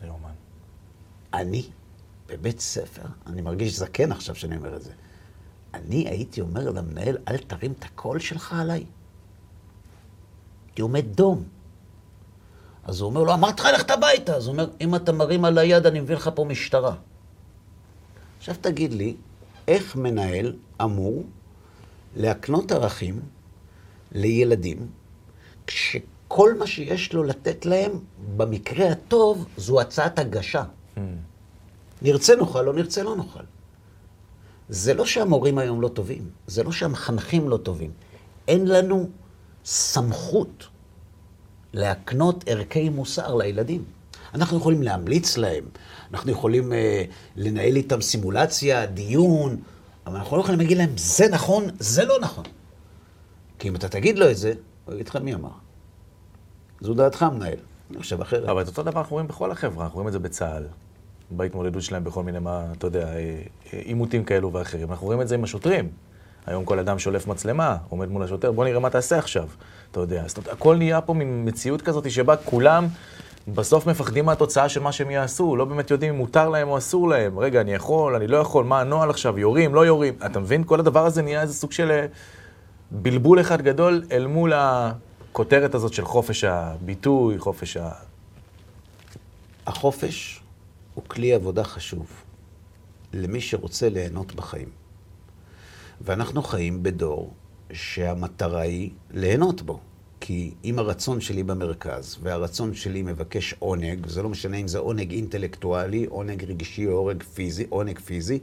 לא 0.02 0.08
יאומן. 0.08 0.34
אני, 1.34 1.70
בבית 2.28 2.60
ספר, 2.60 3.02
אני 3.28 3.42
מרגיש 3.42 3.74
זקן 3.78 4.12
עכשיו 4.12 4.36
שאני 4.36 4.58
אומר 4.58 4.76
את 4.76 4.82
זה, 4.82 4.92
אני 5.74 6.10
הייתי 6.10 6.42
אומר 6.42 6.70
למנהל, 6.70 7.18
אל 7.28 7.38
תרים 7.38 7.72
את 7.80 7.84
הקול 7.84 8.20
שלך 8.20 8.54
עליי. 8.54 8.86
הייתי 10.68 10.82
עומד 10.82 11.06
דום. 11.16 11.44
אז 12.84 13.02
הוא 13.02 13.10
אומר 13.10 13.24
לו, 13.24 13.34
אמרתי 13.34 13.62
לך 13.62 13.68
ללכת 13.68 13.92
הביתה. 13.92 14.36
אז 14.36 14.48
הוא 14.48 14.54
אומר, 14.54 14.70
אם 14.82 14.96
אתה 14.96 15.12
מרים 15.12 15.46
על 15.46 15.58
היד, 15.58 15.86
אני 15.86 16.00
מביא 16.00 16.16
לך 16.16 16.30
פה 16.36 16.46
משטרה. 16.46 16.96
עכשיו 18.38 18.56
תגיד 18.62 18.94
לי, 18.94 19.16
איך 19.68 19.96
מנהל 19.96 20.56
אמור 20.82 21.24
להקנות 22.16 22.72
ערכים 22.72 23.20
לילדים, 24.12 24.88
כשכל 25.68 26.58
מה 26.58 26.68
שיש 26.68 27.14
לו 27.14 27.24
לתת 27.24 27.66
להם, 27.66 27.92
במקרה 28.38 28.92
הטוב, 28.92 29.46
זו 29.58 29.82
הצעת 29.82 30.20
הגשה. 30.20 30.64
נרצה 32.02 32.36
נאכל, 32.36 32.62
לא 32.62 32.74
נרצה 32.74 33.04
לא 33.04 33.16
נאכל. 33.16 33.44
זה 34.70 34.94
לא 34.94 35.06
שהמורים 35.06 35.58
היום 35.58 35.82
לא 35.82 35.88
טובים, 35.88 36.30
זה 36.48 36.64
לא 36.64 36.72
שהמחנכים 36.72 37.50
לא 37.50 37.58
טובים. 37.58 37.92
אין 38.48 38.68
לנו 38.68 39.10
סמכות 39.66 40.68
להקנות 41.74 42.44
ערכי 42.48 42.90
מוסר 42.90 43.36
לילדים. 43.36 43.84
אנחנו 44.34 44.58
יכולים 44.58 44.84
להמליץ 44.84 45.38
להם, 45.38 45.64
אנחנו 46.14 46.32
יכולים 46.32 46.74
אה, 46.74 47.04
לנהל 47.36 47.76
איתם 47.76 48.02
סימולציה, 48.02 48.86
דיון, 48.86 49.58
אבל 50.06 50.16
אנחנו 50.16 50.38
לא 50.38 50.42
יכולים 50.42 50.60
להגיד 50.60 50.78
להם, 50.78 50.90
זה 50.98 51.28
נכון, 51.28 51.64
זה 51.80 52.06
לא 52.06 52.20
נכון. 52.22 52.44
כי 53.60 53.70
אם 53.70 53.76
אתה 53.76 53.90
תגיד 53.90 54.20
לו 54.20 54.32
את 54.32 54.38
זה, 54.38 54.54
הוא 54.86 54.94
יגיד 54.94 55.08
לך, 55.08 55.16
מי 55.16 55.34
אמר? 55.34 55.50
זו 56.82 56.94
דעתך, 56.94 57.24
מנהל. 57.24 57.58
אני 57.92 58.00
חושב 58.00 58.22
אחרת. 58.22 58.50
אבל 58.50 58.62
את 58.62 58.68
אותו 58.68 58.84
דבר 58.84 59.00
אנחנו 59.00 59.14
רואים 59.14 59.28
בכל 59.28 59.52
החברה, 59.52 59.84
אנחנו 59.84 59.96
רואים 59.96 60.08
את 60.08 60.14
זה 60.14 60.20
בצה"ל, 60.20 60.64
בהתמודדות 61.32 61.84
שלהם 61.84 62.04
בכל 62.04 62.24
מיני, 62.24 62.40
מה, 62.40 62.66
אתה 62.78 62.88
יודע, 62.88 63.08
אה, 63.08 63.42
אה, 63.74 63.80
עימותים 63.80 64.24
כאלו 64.24 64.54
ואחרים. 64.54 64.92
אנחנו 64.92 65.06
רואים 65.06 65.22
את 65.22 65.28
זה 65.28 65.36
עם 65.36 65.44
השוטרים. 65.44 65.90
היום 66.46 66.66
כל 66.66 66.80
אדם 66.80 67.00
שולף 67.00 67.28
מצלמה, 67.28 67.78
עומד 67.90 68.10
מול 68.10 68.24
השוטר, 68.24 68.52
בוא 68.52 68.66
נראה 68.66 68.80
מה 68.80 68.90
תעשה 68.90 69.18
עכשיו. 69.18 69.48
אתה 69.92 70.00
יודע, 70.00 70.24
זאת 70.28 70.38
אומרת, 70.38 70.54
הכל 70.54 70.76
נהיה 70.76 71.02
פה 71.02 71.14
מין 71.14 71.44
מציאות 71.46 71.82
כזאת 71.82 72.12
שבה 72.12 72.38
כולם 72.38 72.88
בסוף 73.48 73.88
מפחדים 73.88 74.26
מהתוצאה 74.26 74.70
של 74.70 74.80
מה 74.80 74.92
שהם 74.92 75.12
יעשו, 75.12 75.56
לא 75.56 75.66
באמת 75.66 75.92
יודעים 75.92 76.14
אם 76.14 76.20
מותר 76.20 76.50
להם 76.50 76.68
או 76.68 76.78
אסור 76.78 77.10
להם. 77.10 77.40
רגע, 77.40 77.62
אני 77.62 77.74
יכול, 77.74 78.16
אני 78.16 78.28
לא 78.28 78.38
יכול, 78.38 78.66
מה 78.66 78.82
הנוהל 78.82 79.10
עכשיו, 79.10 79.40
יורים, 79.40 79.76
לא 79.76 79.86
יורים. 79.86 80.14
אתה 80.26 80.40
מבין? 80.40 80.64
כל 80.64 80.80
הדבר 80.80 81.06
הזה 81.06 81.22
נהיה 81.22 81.42
איזה 81.42 81.54
סוג 81.54 81.72
של 81.72 81.92
אה, 81.92 82.06
בלבול 82.92 83.42
אחד 83.42 83.62
גדול 83.62 84.04
אל 84.12 84.28
מול 84.28 84.54
הכותרת 84.56 85.76
הזאת 85.76 85.94
של 85.94 86.06
חופש 86.06 86.44
הביטוי, 86.44 87.40
חופש 87.40 87.78
ה... 87.78 87.92
החופש 89.68 90.42
הוא 90.94 91.04
כלי 91.08 91.34
עבודה 91.34 91.64
חשוב 91.64 92.06
למי 93.14 93.42
שרוצה 93.42 93.90
ליהנות 93.90 94.36
בחיים. 94.36 94.70
ואנחנו 96.02 96.44
חיים 96.44 96.84
בדור 96.84 97.34
שהמטרה 97.74 98.62
היא 98.62 98.92
ליהנות 99.12 99.62
בו. 99.62 99.80
כי 100.28 100.54
אם 100.64 100.80
הרצון 100.80 101.22
שלי 101.22 101.44
במרכז, 101.44 102.18
והרצון 102.22 102.74
שלי 102.74 103.02
מבקש 103.02 103.56
עונג, 103.60 104.08
זה 104.08 104.24
לא 104.24 104.30
משנה 104.30 104.58
אם 104.58 104.68
זה 104.68 104.78
עונג 104.78 105.12
אינטלקטואלי, 105.12 106.06
עונג 106.06 106.44
רגשי 106.44 106.88
או 106.88 106.92
עונג 106.92 107.24
פיזי, 107.24 107.66
עונג 107.70 108.00
פיזי, 108.00 108.40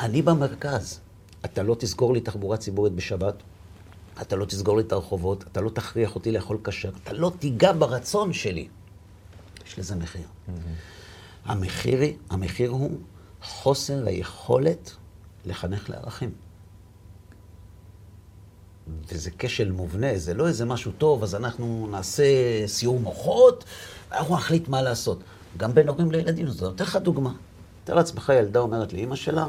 אני 0.00 0.22
במרכז. 0.22 1.00
אתה 1.44 1.62
לא 1.62 1.74
תסגור 1.74 2.12
לי 2.12 2.20
תחבורה 2.20 2.56
ציבורית 2.56 2.92
בשבת, 2.92 3.34
אתה 4.22 4.36
לא 4.36 4.44
תסגור 4.44 4.76
לי 4.76 4.82
את 4.82 4.92
הרחובות, 4.92 5.42
אתה 5.52 5.60
לא 5.60 5.70
תכריח 5.70 6.14
אותי 6.14 6.32
לאכול 6.32 6.58
כשר, 6.64 6.90
אתה 7.02 7.12
לא 7.12 7.32
תיגע 7.38 7.72
ברצון 7.72 8.32
שלי. 8.32 8.68
יש 9.66 9.78
לזה 9.78 9.96
מחיר. 9.96 10.22
Mm-hmm. 10.22 10.50
המחיר, 11.44 12.00
המחיר 12.30 12.70
הוא 12.70 12.98
חוסר 13.42 14.06
היכולת 14.06 14.92
לחנך 15.44 15.90
לערכים. 15.90 16.30
וזה 19.08 19.30
כשל 19.38 19.72
מובנה, 19.72 20.18
זה 20.18 20.34
לא 20.34 20.48
איזה 20.48 20.64
משהו 20.64 20.92
טוב, 20.98 21.22
אז 21.22 21.34
אנחנו 21.34 21.88
נעשה 21.90 22.24
סיור 22.66 23.00
מוחות, 23.00 23.64
ואנחנו 24.10 24.34
נחליט 24.34 24.68
מה 24.68 24.82
לעשות. 24.82 25.20
גם 25.56 25.74
בין 25.74 25.88
הורים 25.88 26.10
לילדים, 26.10 26.46
אני 26.46 26.54
נותן 26.60 26.84
לך 26.84 26.96
דוגמה. 26.96 27.32
תאר 27.84 27.94
לעצמך, 27.94 28.32
ילדה 28.38 28.60
אומרת 28.60 28.92
לאימא 28.92 29.16
שלה, 29.16 29.46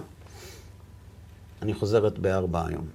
אני 1.62 1.74
חוזרת 1.74 2.20
בארבע 2.20 2.66
היום. 2.68 2.86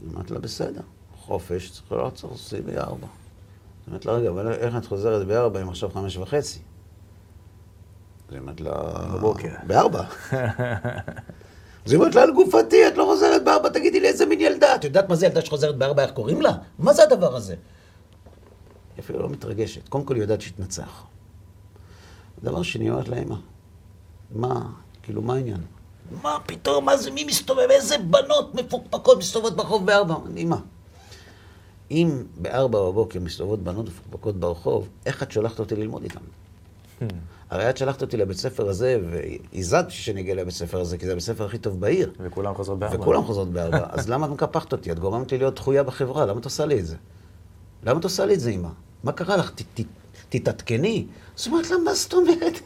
היא 0.00 0.10
אומרת 0.10 0.30
לה, 0.30 0.38
בסדר, 0.38 0.80
חופש, 1.16 1.70
צריך 1.70 1.92
לעצור, 1.92 2.30
עושים 2.30 2.66
בארבע. 2.66 3.06
היא 3.06 3.88
אומרת 3.88 4.06
לה, 4.06 4.12
רגע, 4.12 4.28
אבל 4.28 4.52
איך 4.52 4.76
את 4.76 4.86
חוזרת 4.86 5.26
בארבע 5.26 5.62
אם 5.62 5.68
עכשיו 5.68 5.90
חמש 5.90 6.16
וחצי? 6.16 6.58
היא 8.30 8.38
אומרת 8.38 8.60
לה... 8.60 8.72
בבוקר. 9.14 9.54
בארבע. 9.66 10.04
אז 11.86 11.92
היא 11.92 11.98
אומרת 11.98 12.14
לה, 12.14 12.22
על 12.22 12.32
גופתי, 12.32 12.88
את 12.88 12.96
לא 12.96 13.04
חוזרת 13.04 13.44
בארבע, 13.44 13.68
תגידי 13.68 14.00
לי 14.00 14.08
איזה 14.08 14.26
מין 14.26 14.40
ילדה. 14.40 14.74
את 14.74 14.84
יודעת 14.84 15.08
מה 15.08 15.16
זה 15.16 15.26
ילדה 15.26 15.40
שחוזרת 15.40 15.76
בארבע, 15.76 16.02
איך 16.02 16.10
קוראים 16.10 16.42
לה? 16.42 16.52
מה 16.78 16.92
זה 16.92 17.02
הדבר 17.02 17.36
הזה? 17.36 17.54
היא 18.96 19.02
אפילו 19.04 19.22
לא 19.22 19.28
מתרגשת. 19.28 19.88
קודם 19.88 20.04
כל 20.04 20.14
היא 20.14 20.22
יודעת 20.22 20.40
שהתנצח. 20.40 21.04
דבר 22.42 22.62
שני, 22.62 22.90
אומרת 22.90 23.08
לה, 23.08 23.16
אמא, 23.16 23.34
מה, 24.34 24.62
כאילו, 25.02 25.22
מה 25.22 25.34
העניין? 25.34 25.60
מה 26.22 26.38
פתאום, 26.46 26.84
מה 26.84 26.96
זה, 26.96 27.10
מי 27.10 27.24
מסתובב? 27.24 27.66
איזה 27.70 27.98
בנות 27.98 28.54
מפוקפקות 28.54 29.18
מסתובבות 29.18 29.56
ברחוב 29.56 29.86
בארבע? 29.86 30.14
אמא, 30.36 30.56
אם 31.90 32.22
בארבע 32.36 32.78
בבוקר 32.78 33.20
מסתובבות 33.20 33.62
בנות 33.62 33.86
מפוקפקות 33.86 34.36
ברחוב, 34.36 34.88
איך 35.06 35.22
את 35.22 35.32
שולחת 35.32 35.58
אותי 35.58 35.76
ללמוד 35.76 36.02
איתן? 36.02 36.20
הרי 37.50 37.70
את 37.70 37.76
שלחת 37.76 38.02
אותי 38.02 38.16
לבית 38.16 38.36
ספר 38.36 38.68
הזה, 38.68 38.98
והזעת 39.52 39.90
שאני 39.90 40.20
אגיע 40.20 40.34
לבית 40.34 40.54
ספר 40.54 40.80
הזה, 40.80 40.98
כי 40.98 41.06
זה 41.06 41.12
הבית 41.12 41.22
הספר 41.22 41.46
הכי 41.46 41.58
טוב 41.58 41.80
בעיר. 41.80 42.12
וכולם 42.20 42.54
חוזרות 42.54 42.78
בארבע. 42.78 43.00
וכולם 43.00 43.24
חוזרות 43.24 43.48
בארבע. 43.48 43.86
אז 43.98 44.08
למה 44.08 44.26
את 44.26 44.30
מקפחת 44.30 44.72
אותי? 44.72 44.92
את 44.92 44.98
גורמת 44.98 45.32
לי 45.32 45.38
להיות 45.38 45.54
דחויה 45.54 45.82
בחברה, 45.82 46.26
למה 46.26 46.40
את 46.40 46.44
עושה 46.44 46.66
לי 46.66 46.80
את 46.80 46.86
זה? 46.86 46.96
למה 47.82 47.98
את 47.98 48.04
עושה 48.04 48.26
לי 48.26 48.34
את 48.34 48.40
זה, 48.40 48.50
אמא? 48.50 48.68
מה 49.04 49.12
קרה 49.12 49.36
לך? 49.36 49.52
תתעדכני. 50.28 51.06
זאת 51.36 51.46
אומרת, 51.46 51.70
למה, 51.70 51.94
זאת 51.94 52.14
אומרת, 52.14 52.60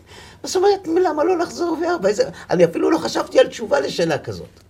זאת 0.45 0.57
אומרת, 0.57 1.05
למה 1.07 1.25
לא 1.25 1.39
לחזור 1.39 1.79
בארבע? 1.81 2.09
אני 2.51 2.65
אפילו 2.65 2.91
לא 2.91 2.99
חשבתי 2.99 3.41
על 3.41 3.47
תשובה 3.49 3.81
לשאלה 3.81 4.19
כזאת. 4.19 4.61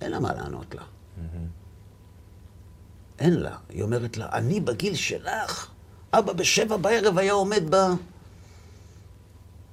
אין 0.00 0.10
לה 0.10 0.20
מה 0.20 0.32
לענות 0.34 0.74
לה. 0.74 0.82
אין 3.18 3.34
לה. 3.34 3.56
היא 3.68 3.82
אומרת 3.82 4.16
לה, 4.16 4.28
אני 4.32 4.60
בגיל 4.60 4.94
שלך. 4.94 5.70
אבא 6.12 6.32
בשבע 6.32 6.76
בערב 6.76 7.18
היה 7.18 7.32
עומד 7.32 7.62
ב... 7.70 7.76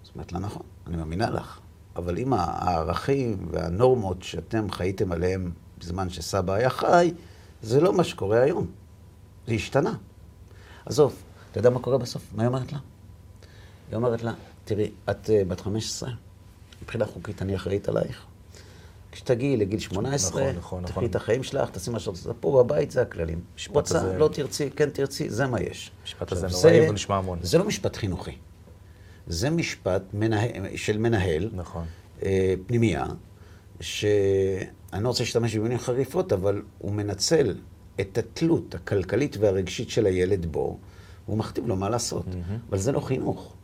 זאת 0.03 0.15
אומרת 0.15 0.31
לה, 0.31 0.39
נכון, 0.39 0.63
אני 0.87 0.97
מאמינה 0.97 1.29
לך. 1.29 1.59
אבל 1.95 2.17
אם 2.17 2.33
הערכים 2.33 3.47
והנורמות 3.51 4.23
שאתם 4.23 4.71
חייתם 4.71 5.11
עליהם 5.11 5.51
בזמן 5.77 6.09
שסבא 6.09 6.53
היה 6.53 6.69
חי, 6.69 7.13
זה 7.61 7.81
לא 7.81 7.93
מה 7.93 8.03
שקורה 8.03 8.41
היום. 8.41 8.67
זה 9.47 9.53
השתנה. 9.53 9.93
עזוב, 10.85 11.15
אתה 11.51 11.59
יודע 11.59 11.69
מה 11.69 11.79
קורה 11.79 11.97
בסוף? 11.97 12.23
מה 12.35 12.43
היא 12.43 12.47
אומרת 12.47 12.71
לה? 12.71 12.79
היא 13.89 13.95
אומרת 13.95 14.23
לה, 14.23 14.33
תראי, 14.65 14.91
את 15.09 15.25
uh, 15.25 15.47
בת 15.47 15.61
15, 15.61 16.09
מבחינה 16.81 17.05
חוקית 17.05 17.41
אני 17.41 17.55
אחראית 17.55 17.89
עלייך. 17.89 18.25
כשתגיעי 19.15 19.57
לגיל 19.57 19.79
18, 19.79 20.41
נכון, 20.41 20.55
נכון, 20.55 20.83
תחי 20.83 20.91
נכון. 20.91 21.05
את 21.05 21.15
החיים 21.15 21.43
שלך, 21.43 21.69
תעשי 21.69 21.89
מה 21.89 21.99
שאת 21.99 22.07
רוצה. 22.07 22.33
פה 22.39 22.63
בבית 22.63 22.91
זה 22.91 23.01
הכללים. 23.01 23.41
רוצה, 23.69 23.97
הזה... 23.97 24.17
לא 24.17 24.29
תרצי, 24.33 24.69
כן 24.69 24.89
תרצי, 24.89 25.29
זה 25.29 25.47
מה 25.47 25.61
יש. 25.61 25.91
משפט 26.03 26.31
הזה 26.31 26.47
נוראי 26.47 26.81
והוא 26.81 26.93
נשמע 26.93 27.15
המון. 27.15 27.39
זה 27.41 27.57
לא 27.57 27.65
משפט 27.65 27.95
חינוכי. 27.95 28.31
זה 29.27 29.49
משפט 29.49 30.01
מנה... 30.13 30.41
של 30.75 30.97
מנהל, 30.97 31.49
נכון. 31.53 31.85
אה, 32.23 32.53
פנימייה, 32.67 33.05
שאני 33.81 35.03
לא 35.03 35.07
רוצה 35.07 35.23
להשתמש 35.23 35.55
במילים 35.55 35.77
חריפות, 35.77 36.33
אבל 36.33 36.61
הוא 36.77 36.91
מנצל 36.91 37.55
את 37.99 38.17
התלות 38.17 38.75
הכלכלית 38.75 39.37
והרגשית 39.39 39.89
של 39.89 40.05
הילד 40.05 40.45
בו, 40.45 40.79
והוא 41.27 41.37
מכתיב 41.37 41.67
לו 41.67 41.75
מה 41.75 41.89
לעשות. 41.89 42.25
Mm-hmm. 42.25 42.69
אבל 42.69 42.77
זה 42.77 42.91
לא 42.91 42.99
חינוך. 42.99 43.55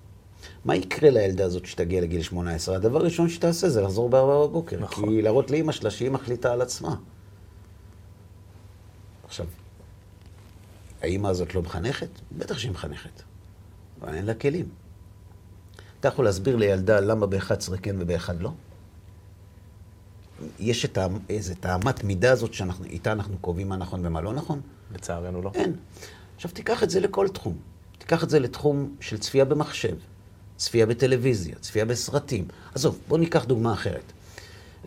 מה 0.65 0.75
יקרה 0.75 1.10
לילדה 1.10 1.45
הזאת 1.45 1.65
שתגיע 1.65 2.01
לגיל 2.01 2.21
18? 2.21 2.75
הדבר 2.75 3.00
הראשון 3.00 3.29
שתעשה 3.29 3.69
זה 3.69 3.81
לחזור 3.81 4.10
בארבע 4.10 4.48
בבוקר. 4.48 4.79
נכון. 4.79 5.10
כי 5.10 5.21
להראות 5.21 5.51
לאימא 5.51 5.71
שלה 5.71 5.91
שהיא 5.91 6.12
מחליטה 6.12 6.53
על 6.53 6.62
עצמה. 6.62 6.95
עכשיו, 9.24 9.45
האימא 11.01 11.27
הזאת 11.27 11.55
לא 11.55 11.62
מחנכת? 11.62 12.10
בטח 12.38 12.57
שהיא 12.57 12.71
מחנכת. 12.71 13.21
אבל 14.01 14.13
אין 14.13 14.25
לה 14.25 14.33
כלים. 14.33 14.69
אתה 16.00 16.07
יכול 16.07 16.25
להסביר 16.25 16.55
לילדה 16.55 17.00
למה 17.00 17.25
ב-11 17.25 17.77
כן 17.81 17.95
וב-1 18.00 18.33
לא? 18.39 18.51
יש 20.60 20.86
את 20.86 20.98
איזה 21.29 21.55
טעמת 21.55 22.03
מידה 22.03 22.31
הזאת 22.31 22.53
שאיתה 22.53 23.12
אנחנו 23.12 23.38
קובעים 23.38 23.69
מה 23.69 23.77
נכון 23.77 24.05
ומה 24.05 24.21
לא 24.21 24.33
נכון? 24.33 24.62
לצערנו 24.93 25.41
לא. 25.41 25.51
אין. 25.53 25.75
עכשיו 26.36 26.51
תיקח 26.51 26.83
את 26.83 26.89
זה 26.89 27.00
לכל 27.00 27.27
תחום. 27.27 27.57
תיקח 27.98 28.24
את 28.24 28.29
זה 28.29 28.39
לתחום 28.39 28.95
של 29.00 29.17
צפייה 29.17 29.45
במחשב. 29.45 29.95
צפייה 30.62 30.86
בטלוויזיה, 30.86 31.56
צפייה 31.60 31.86
בסרטים. 31.86 32.48
עזוב, 32.75 33.00
בואו 33.08 33.20
ניקח 33.20 33.46
דוגמה 33.46 33.74
אחרת. 33.74 34.12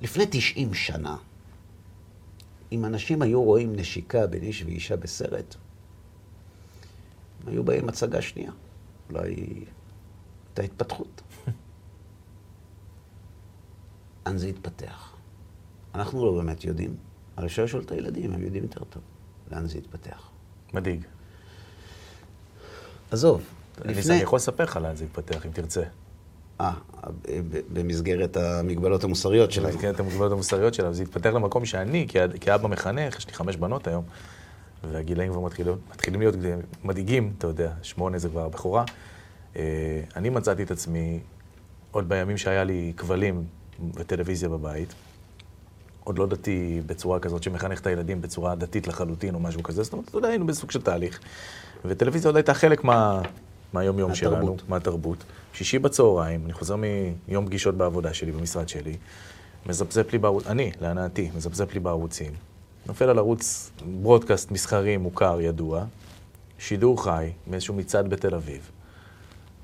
לפני 0.03 0.25
90 0.31 0.75
שנה, 0.75 1.17
אם 2.73 2.85
אנשים 2.85 3.23
היו 3.23 3.43
רואים 3.43 3.77
נשיקה 3.77 4.27
בין 4.27 4.43
איש 4.43 4.63
ואישה 4.63 4.97
בסרט, 4.97 5.55
הם 7.43 7.49
היו 7.49 7.65
באים 7.65 7.89
הצגה 7.89 8.23
שנייה. 8.23 8.53
אולי 9.11 9.35
הייתה 10.47 10.63
התפתחות. 10.63 11.23
לאן 14.27 14.39
זה 14.39 14.47
התפתח? 14.47 15.17
אנחנו 15.95 16.27
לא 16.27 16.33
באמת 16.43 16.65
יודעים. 16.65 16.97
אבל 17.39 17.47
אפשר 17.47 17.65
לשאול 17.65 17.83
את 17.83 17.91
הילדים, 17.91 18.33
הם 18.33 18.43
יודעים 18.43 18.63
יותר 18.63 18.85
טוב 18.85 19.03
לאן 19.51 19.67
זה 19.67 19.79
התפתח. 19.79 20.31
מדאיג. 20.75 21.05
עזוב, 23.11 23.43
לפני... 23.85 24.15
אני 24.15 24.23
יכול 24.23 24.37
לספר 24.37 24.65
לך 24.65 24.77
לאן 24.77 24.97
זה 24.97 25.05
יתפתח, 25.05 25.47
אם 25.47 25.51
תרצה. 25.51 25.83
אה, 26.61 26.73
במסגרת 27.73 28.37
המגבלות 28.37 29.05
המוסריות 29.05 29.53
שלהם. 29.53 29.73
במסגרת 29.73 30.01
המוגבלות 30.01 30.33
המוסריות 30.33 30.75
שלה, 30.75 30.93
זה 30.93 31.03
התפתח 31.03 31.31
למקום 31.31 31.65
שאני, 31.65 32.07
כאבא 32.41 32.69
מחנך, 32.69 33.19
יש 33.19 33.27
לי 33.27 33.33
חמש 33.33 33.57
בנות 33.57 33.87
היום, 33.87 34.05
והגילאים 34.91 35.33
כבר 35.33 35.41
מתחילים, 35.41 35.75
מתחילים 35.91 36.21
להיות 36.21 36.35
מדאיגים, 36.85 37.33
אתה 37.39 37.47
יודע, 37.47 37.73
שמונה 37.83 38.19
זה 38.19 38.29
כבר 38.29 38.49
בכורה. 38.49 38.85
אה, 39.57 40.01
אני 40.17 40.31
מצאתי 40.31 40.63
את 40.63 40.71
עצמי, 40.71 41.21
עוד 41.91 42.09
בימים 42.09 42.37
שהיה 42.37 42.65
לי 42.65 42.93
כבלים 42.97 43.45
וטלוויזיה 43.95 44.49
בבית, 44.49 44.95
עוד 46.05 46.19
לא 46.19 46.27
דתי 46.27 46.81
בצורה 46.87 47.21
כזאת 47.21 47.43
שמחנך 47.43 47.81
את 47.81 47.87
הילדים 47.87 48.21
בצורה 48.21 48.55
דתית 48.55 48.89
לחלוטין 48.89 49.35
או 49.35 49.41
משהו 49.41 49.63
כזה, 49.63 49.83
זאת 49.83 49.93
אומרת, 49.93 50.09
אתה 50.09 50.19
יודע, 50.19 50.29
היינו 50.29 50.47
בסוג 50.47 50.71
של 50.71 50.83
תהליך. 50.83 51.21
וטלוויזיה 51.85 52.29
עוד 52.29 52.37
הייתה 52.37 52.55
חלק 52.55 52.85
מה, 52.85 53.23
מהיום-יום. 53.75 54.15
שלנו, 54.15 54.57
מהתרבות. 54.69 55.25
שישי 55.53 55.79
בצהריים, 55.79 56.45
אני 56.45 56.53
חוזר 56.53 56.77
מיום 57.29 57.47
פגישות 57.47 57.75
בעבודה 57.75 58.15
שלי, 58.15 58.33
במשרד 58.33 58.69
שלי, 58.69 58.97
מזפזפ 59.67 60.13
לי 60.13 60.19
בערוץ, 60.19 60.47
אני, 60.47 60.71
להנאתי, 60.81 61.31
מזפזפ 61.37 61.75
לי 61.75 61.81
בערוצים. 61.81 62.33
נופל 62.87 63.09
על 63.09 63.19
ערוץ 63.19 63.71
ברודקאסט 64.03 64.51
מסחרי 64.51 64.97
מוכר, 64.97 65.41
ידוע, 65.41 65.85
שידור 66.59 67.05
חי 67.05 67.31
מאיזשהו 67.47 67.75
מצעד 67.75 68.11
בתל 68.11 68.35
אביב. 68.35 68.71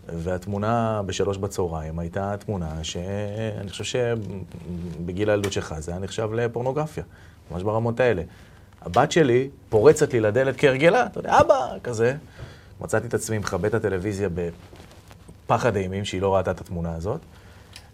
והתמונה 0.09 1.03
בשלוש 1.07 1.37
בצהריים 1.37 1.99
הייתה 1.99 2.35
תמונה 2.39 2.85
שאני 2.85 3.71
חושב 3.71 3.85
שבגיל 3.85 5.31
הילדות 5.31 5.53
שלך 5.53 5.75
זה 5.79 5.93
היה 5.93 6.01
נחשב 6.01 6.33
לפורנוגרפיה, 6.33 7.05
ממש 7.51 7.63
ברמות 7.63 8.01
האלה. 8.01 8.23
הבת 8.83 9.13
שלי 9.13 9.49
פורצת 9.69 10.13
לי 10.13 10.21
לדלת 10.21 10.55
כהרגלה, 10.59 11.07
אתה 11.07 11.19
יודע, 11.19 11.41
אבא, 11.41 11.79
כזה. 11.83 12.17
מצאתי 12.81 13.07
את 13.07 13.15
עצמי 13.15 13.39
מכבה 13.39 13.69
את 13.69 13.75
הטלוויזיה 13.75 14.29
בפחד 15.47 15.77
אימים 15.77 16.05
שהיא 16.05 16.21
לא 16.23 16.37
ראתה 16.37 16.51
את 16.51 16.61
התמונה 16.61 16.95
הזאת, 16.95 17.21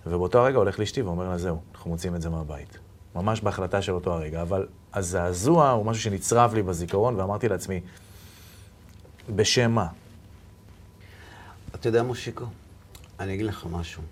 ובאותו 0.06 0.38
הרגע 0.38 0.58
הולך 0.58 0.78
לאשתי 0.78 1.02
ואומר 1.02 1.28
לה, 1.28 1.38
זהו, 1.38 1.60
אנחנו 1.74 1.90
מוציאים 1.90 2.14
את 2.14 2.22
זה 2.22 2.30
מהבית. 2.30 2.78
ממש 3.14 3.40
בהחלטה 3.40 3.82
של 3.82 3.92
אותו 3.92 4.12
הרגע, 4.12 4.42
אבל 4.42 4.66
הזעזוע 4.94 5.70
הוא 5.70 5.86
משהו 5.86 6.02
שנצרב 6.02 6.54
לי 6.54 6.62
בזיכרון, 6.62 7.20
ואמרתי 7.20 7.48
לעצמי, 7.48 7.80
בשם 9.36 9.70
מה? 9.70 9.86
אתה 11.74 11.88
יודע, 11.88 12.02
מושיקו, 12.02 12.44
אני 13.20 13.34
אגיד 13.34 13.46
לך 13.46 13.66
משהו. 13.70 14.02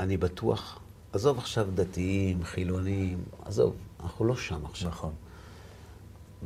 אני 0.00 0.16
בטוח, 0.16 0.78
עזוב 1.12 1.38
עכשיו 1.38 1.66
דתיים, 1.74 2.44
חילונים, 2.44 3.18
עזוב, 3.44 3.74
אנחנו 4.02 4.24
לא 4.24 4.36
שם 4.36 4.64
עכשיו. 4.64 4.88
נכון. 4.88 5.12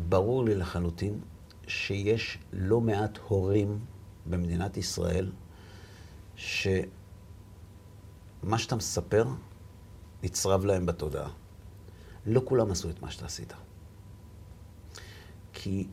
ברור 0.09 0.45
לי 0.45 0.55
לחלוטין 0.55 1.15
שיש 1.71 2.39
לא 2.53 2.81
מעט 2.81 3.19
הורים 3.29 3.79
במדינת 4.27 4.77
ישראל 4.77 5.33
שמה 6.37 6.89
שאתה 8.57 8.77
מספר 8.77 9.29
נצרב 10.23 10.65
להם 10.65 10.87
בתודעה. 10.87 11.29
לא 12.27 12.43
כולם 12.45 12.71
עשו 12.71 12.91
את 12.91 13.03
מה 13.03 13.11
שאתה 13.11 13.27
עשית. 13.27 13.53
כי 15.53 15.87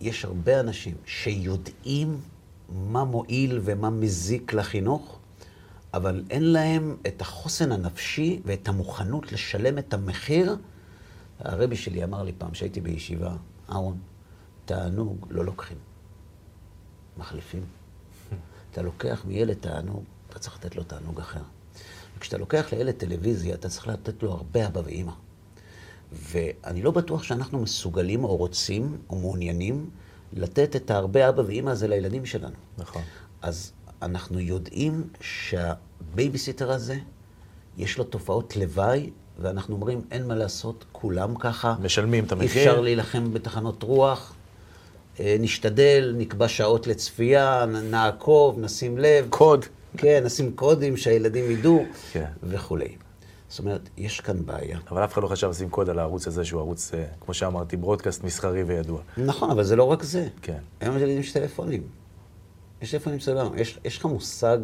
יש 0.00 0.24
הרבה 0.24 0.60
אנשים 0.60 0.96
שיודעים 1.06 2.20
מה 2.68 3.04
מועיל 3.04 3.60
ומה 3.62 3.90
מזיק 3.90 4.52
לחינוך, 4.52 5.18
אבל 5.94 6.24
אין 6.30 6.52
להם 6.52 6.96
את 7.06 7.20
החוסן 7.20 7.72
הנפשי 7.72 8.40
ואת 8.44 8.68
המוכנות 8.68 9.32
לשלם 9.32 9.78
את 9.78 9.94
המחיר. 9.94 10.56
הרבי 11.38 11.76
שלי 11.76 12.04
אמר 12.04 12.22
לי 12.22 12.32
פעם, 12.38 12.54
שהייתי 12.54 12.80
בישיבה, 12.80 13.36
אהרון, 13.70 13.98
תענוג 14.72 15.26
לא 15.30 15.44
לוקחים, 15.44 15.76
מחליפים. 17.18 17.64
אתה 18.70 18.82
לוקח 18.82 19.22
מילד 19.28 19.56
תענוג, 19.60 20.04
אתה 20.28 20.38
צריך 20.38 20.56
לתת 20.56 20.76
לו 20.76 20.82
תענוג 20.82 21.20
אחר. 21.20 21.40
וכשאתה 22.18 22.38
לוקח 22.38 22.66
לילד 22.72 22.94
טלוויזיה, 22.94 23.54
אתה 23.54 23.68
צריך 23.68 23.88
לתת 23.88 24.22
לו 24.22 24.32
הרבה 24.32 24.66
אבא 24.66 24.80
ואימא. 24.84 25.12
ואני 26.12 26.82
לא 26.82 26.90
בטוח 26.90 27.22
שאנחנו 27.22 27.58
מסוגלים 27.58 28.24
או 28.24 28.36
רוצים 28.36 28.98
או 29.10 29.18
מעוניינים 29.18 29.90
לתת 30.32 30.76
את 30.76 30.90
הרבה 30.90 31.28
אבא 31.28 31.42
ואימא 31.46 31.70
הזה 31.70 31.88
לילדים 31.88 32.26
שלנו. 32.26 32.56
נכון. 32.78 33.02
אז 33.42 33.72
אנחנו 34.02 34.40
יודעים 34.40 35.08
שהבייביסיטר 35.20 36.72
הזה, 36.72 36.98
יש 37.76 37.98
לו 37.98 38.04
תופעות 38.04 38.56
לוואי, 38.56 39.10
ואנחנו 39.40 39.74
אומרים, 39.74 40.02
אין 40.10 40.26
מה 40.26 40.34
לעשות, 40.34 40.84
כולם 40.92 41.34
ככה. 41.38 41.74
משלמים 41.80 42.24
את 42.24 42.26
המחיר. 42.26 42.32
אי 42.32 42.62
אפשר 42.62 42.80
להילחם 42.80 43.32
בתחנות 43.32 43.82
רוח. 43.82 44.34
אה, 45.20 45.36
נשתדל, 45.40 46.14
נקבע 46.16 46.48
שעות 46.48 46.86
לצפייה, 46.86 47.66
נעקוב, 47.66 48.58
נשים 48.60 48.98
לב. 48.98 49.26
קוד. 49.30 49.64
כן, 49.96 50.22
נשים 50.24 50.52
קודים 50.52 50.96
שהילדים 50.96 51.50
ידעו, 51.50 51.84
כן. 52.12 52.24
וכולי. 52.42 52.96
זאת 53.48 53.58
אומרת, 53.58 53.88
יש 53.96 54.20
כאן 54.20 54.46
בעיה. 54.46 54.78
אבל 54.90 55.04
אף 55.04 55.12
אחד 55.12 55.22
לא 55.22 55.28
חשב 55.28 55.48
לשים 55.48 55.70
קוד 55.70 55.90
על 55.90 55.98
הערוץ 55.98 56.26
הזה, 56.26 56.44
שהוא 56.44 56.60
ערוץ, 56.60 56.90
אה, 56.94 57.04
כמו 57.20 57.34
שאמרתי, 57.34 57.76
ברודקאסט 57.76 58.24
מסחרי 58.24 58.62
וידוע. 58.62 59.00
נכון, 59.16 59.50
אבל 59.50 59.64
זה 59.64 59.76
לא 59.76 59.84
רק 59.84 60.02
זה. 60.02 60.28
כן. 60.42 60.58
היום 60.80 60.96
לילדים 60.96 61.20
יש 61.20 61.32
טלפונים. 61.32 61.82
יש 62.82 62.90
טלפונים 62.90 63.20
סלולריים. 63.20 63.58
יש, 63.58 63.78
יש 63.84 63.98
לך 63.98 64.04
מושג 64.04 64.58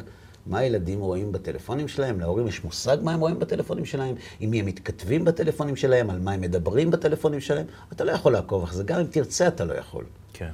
מה 0.47 0.59
הילדים 0.59 1.01
רואים 1.01 1.33
בטלפונים 1.33 1.89
שלהם? 1.89 2.21
להורים 2.21 2.49
יש 2.49 2.65
מושג 2.65 2.97
מה 3.03 3.13
הם 3.13 3.21
רואים 3.21 3.39
בטלפונים 3.39 3.85
שלהם? 3.85 4.15
עם 4.41 4.51
מי 4.51 4.61
הם 4.61 4.67
מתכתבים 4.67 5.25
בטלפונים 5.25 5.77
שלהם? 5.77 6.11
על 6.11 6.19
מה 6.19 6.33
הם 6.33 6.41
מדברים 6.41 6.91
בטלפונים 6.91 7.41
שלהם? 7.41 7.67
אתה 7.93 8.05
לא 8.05 8.13
יכול 8.13 8.33
לעקוב 8.33 8.63
אחרי 8.63 8.77
זה. 8.77 8.85
גם 8.85 9.01
אם 9.01 9.07
תרצה, 9.07 9.49
אתה 9.49 9.65
לא 9.65 9.75
יכול. 9.75 10.05
כן. 10.39 10.53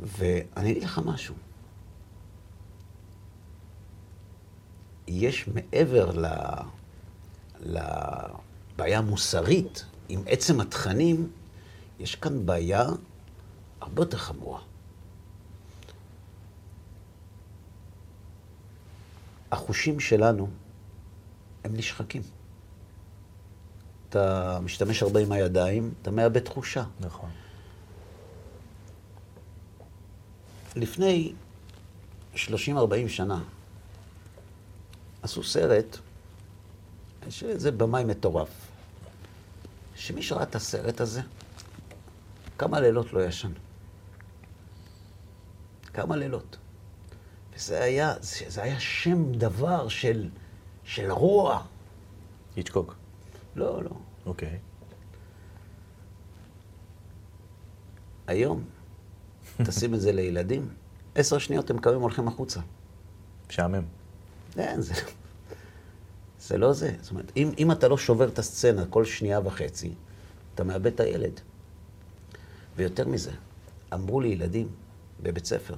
ואני 0.00 0.70
אגיד 0.70 0.82
לך 0.82 1.00
משהו. 1.04 1.34
יש 5.08 5.48
מעבר 5.48 6.10
ל... 6.10 6.26
לבעיה 7.60 8.98
המוסרית 8.98 9.84
עם 10.08 10.22
עצם 10.26 10.60
התכנים, 10.60 11.30
יש 11.98 12.14
כאן 12.14 12.46
בעיה 12.46 12.84
הרבה 13.80 14.02
יותר 14.02 14.18
חמורה. 14.18 14.60
החושים 19.50 20.00
שלנו 20.00 20.48
הם 21.64 21.76
נשחקים. 21.76 22.22
אתה 24.08 24.58
משתמש 24.62 25.02
הרבה 25.02 25.20
עם 25.20 25.32
הידיים, 25.32 25.94
אתה 26.02 26.10
מאבד 26.10 26.40
תחושה. 26.40 26.84
נכון. 27.00 27.30
לפני 30.76 31.32
30-40 32.34 32.38
שנה 33.08 33.42
עשו 35.22 35.42
סרט, 35.42 35.98
יש 37.28 37.42
איזה 37.42 37.72
במאי 37.72 38.04
מטורף, 38.04 38.48
שמי 39.94 40.22
שראה 40.22 40.42
את 40.42 40.54
הסרט 40.54 41.00
הזה, 41.00 41.20
כמה 42.58 42.80
לילות 42.80 43.12
לא 43.12 43.24
ישן. 43.24 43.52
כמה 45.94 46.16
לילות. 46.16 46.56
וזה 47.54 47.82
היה, 47.82 48.14
זה, 48.20 48.44
זה 48.48 48.62
היה 48.62 48.80
שם 48.80 49.32
דבר 49.32 49.88
של, 49.88 50.28
של 50.84 51.10
רוע. 51.10 51.62
היצ'קוק. 52.56 52.94
לא, 53.56 53.82
לא. 53.82 53.90
אוקיי. 54.26 54.58
היום, 58.26 58.64
תשים 59.64 59.94
את 59.94 60.00
זה 60.00 60.12
לילדים, 60.12 60.68
עשר 61.14 61.38
שניות 61.38 61.70
הם 61.70 61.78
קמים 61.78 62.00
הולכים 62.00 62.28
החוצה. 62.28 62.60
משעמם. 63.48 63.82
אין, 64.58 64.80
זה, 64.80 64.94
זה 66.40 66.58
לא 66.58 66.72
זה. 66.72 66.92
זאת 67.00 67.10
אומרת, 67.10 67.32
אם, 67.36 67.50
אם 67.58 67.72
אתה 67.72 67.88
לא 67.88 67.98
שובר 67.98 68.28
את 68.28 68.38
הסצנה 68.38 68.84
כל 68.90 69.04
שנייה 69.04 69.40
וחצי, 69.44 69.92
אתה 70.54 70.64
מאבד 70.64 70.86
את 70.86 71.00
הילד. 71.00 71.40
ויותר 72.76 73.08
מזה, 73.08 73.30
אמרו 73.94 74.20
לי 74.20 74.28
ילדים 74.28 74.68
בבית 75.22 75.44
ספר, 75.44 75.74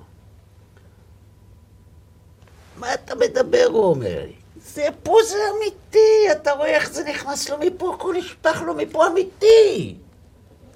מה 2.77 2.95
אתה 2.95 3.15
מדבר, 3.15 3.65
הוא 3.71 3.85
אומר 3.85 4.25
לי? 4.25 4.35
זה 4.57 4.87
פה 5.03 5.17
זה 5.29 5.39
אמיתי, 5.57 6.33
אתה 6.33 6.53
רואה 6.53 6.69
איך 6.69 6.93
זה 6.93 7.05
נכנס 7.05 7.49
לו 7.49 7.57
מפה, 7.59 7.95
הכל 7.95 8.15
נשפך 8.19 8.63
לו 8.67 8.75
מפה 8.75 9.07
אמיתי. 9.07 9.97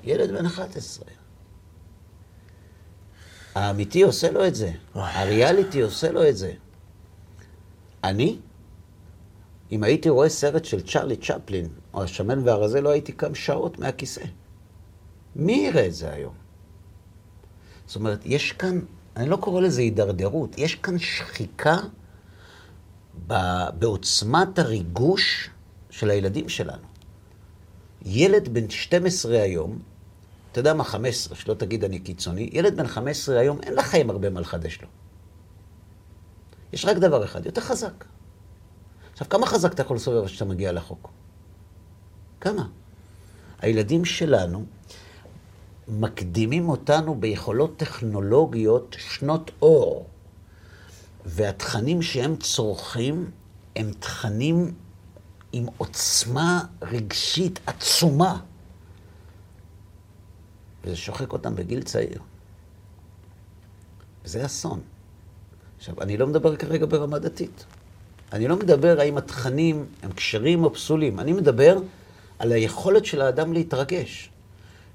ילד 0.05 0.31
בן 0.31 0.47
11. 0.47 1.05
האמיתי 3.55 4.03
עושה 4.03 4.31
לו 4.31 4.47
את 4.47 4.55
זה. 4.55 4.73
הריאליטי 4.95 5.81
עושה 5.81 6.13
לו 6.13 6.29
את 6.29 6.37
זה. 6.37 6.53
אני 8.05 8.39
אם 9.73 9.83
הייתי 9.83 10.09
רואה 10.09 10.29
סרט 10.29 10.65
של 10.65 10.81
צ'רלי 10.87 11.17
צ'פלין, 11.17 11.69
או 11.95 12.03
השמן 12.03 12.49
והרזה, 12.49 12.81
לא 12.81 12.89
הייתי 12.89 13.13
קם 13.13 13.35
שעות 13.35 13.79
מהכיסא. 13.79 14.25
מי 15.37 15.53
יראה 15.53 15.87
את 15.87 15.95
זה 15.95 16.13
היום? 16.13 16.35
זאת 17.87 17.97
אומרת, 17.97 18.21
יש 18.25 18.53
כאן, 18.53 18.81
אני 19.17 19.29
לא 19.29 19.37
קורא 19.37 19.61
לזה 19.61 19.81
הידרדרות, 19.81 20.59
יש 20.59 20.75
כאן 20.75 20.99
שחיקה 20.99 21.77
בעוצמת 23.79 24.59
הריגוש 24.59 25.51
של 25.91 26.11
הילדים 26.11 26.49
שלנו. 26.49 26.87
ילד 28.05 28.49
בן 28.49 28.71
12 28.71 29.43
היום, 29.43 29.79
אתה 30.53 30.61
יודע 30.61 30.75
מה, 30.75 30.85
15, 30.85 31.37
שלא 31.37 31.55
תגיד 31.55 31.85
אני 31.85 31.99
קיצוני, 31.99 32.51
ילד 32.53 32.77
בן 32.77 32.87
15 32.87 33.39
היום, 33.39 33.61
אין 33.63 33.75
לחיים 33.75 34.11
הרבה 34.11 34.31
מה 34.31 34.41
לחדש 34.41 34.79
לו. 34.83 34.89
יש 36.73 36.85
רק 36.85 36.97
דבר 36.97 37.25
אחד, 37.25 37.47
יותר 37.47 37.61
חזק. 37.61 38.05
עכשיו, 39.13 39.29
כמה 39.29 39.47
חזק 39.47 39.73
אתה 39.73 39.83
יכול 39.83 39.97
לסובב 39.97 40.27
כשאתה 40.27 40.45
מגיע 40.45 40.73
לחוק? 40.73 41.11
כמה? 42.41 42.67
הילדים 43.59 44.05
שלנו 44.05 44.65
מקדימים 45.89 46.69
אותנו 46.69 47.15
ביכולות 47.15 47.77
טכנולוגיות 47.77 48.97
שנות 48.99 49.51
אור, 49.63 50.07
והתכנים 51.25 52.03
שהם 52.03 52.37
צורכים 52.37 53.31
הם 53.77 53.93
תכנים 53.99 54.75
עם 55.53 55.67
עוצמה 55.79 56.65
רגשית 56.83 57.61
עצומה. 57.67 58.41
וזה 60.85 60.97
שוחק 60.97 61.33
אותם 61.33 61.55
בגיל 61.55 61.83
צעיר. 61.83 62.19
וזה 64.25 64.47
אסון. 64.47 64.81
עכשיו, 65.79 65.95
אני 66.01 66.17
לא 66.17 66.27
מדבר 66.27 66.57
כרגע 66.57 66.87
ברמה 66.87 67.19
דתית. 67.19 67.65
אני 68.33 68.49
לא 68.49 68.57
מדבר 68.57 69.01
האם 69.01 69.19
התכנים 69.19 69.87
הם 70.03 70.13
כשרים 70.13 70.65
או 70.65 70.75
פסולים. 70.75 71.21
אני 71.21 71.33
מדבר 71.33 71.79
על 72.39 72.53
היכולת 72.53 73.05
של 73.05 73.21
האדם 73.21 73.53
להתרגש, 73.53 74.31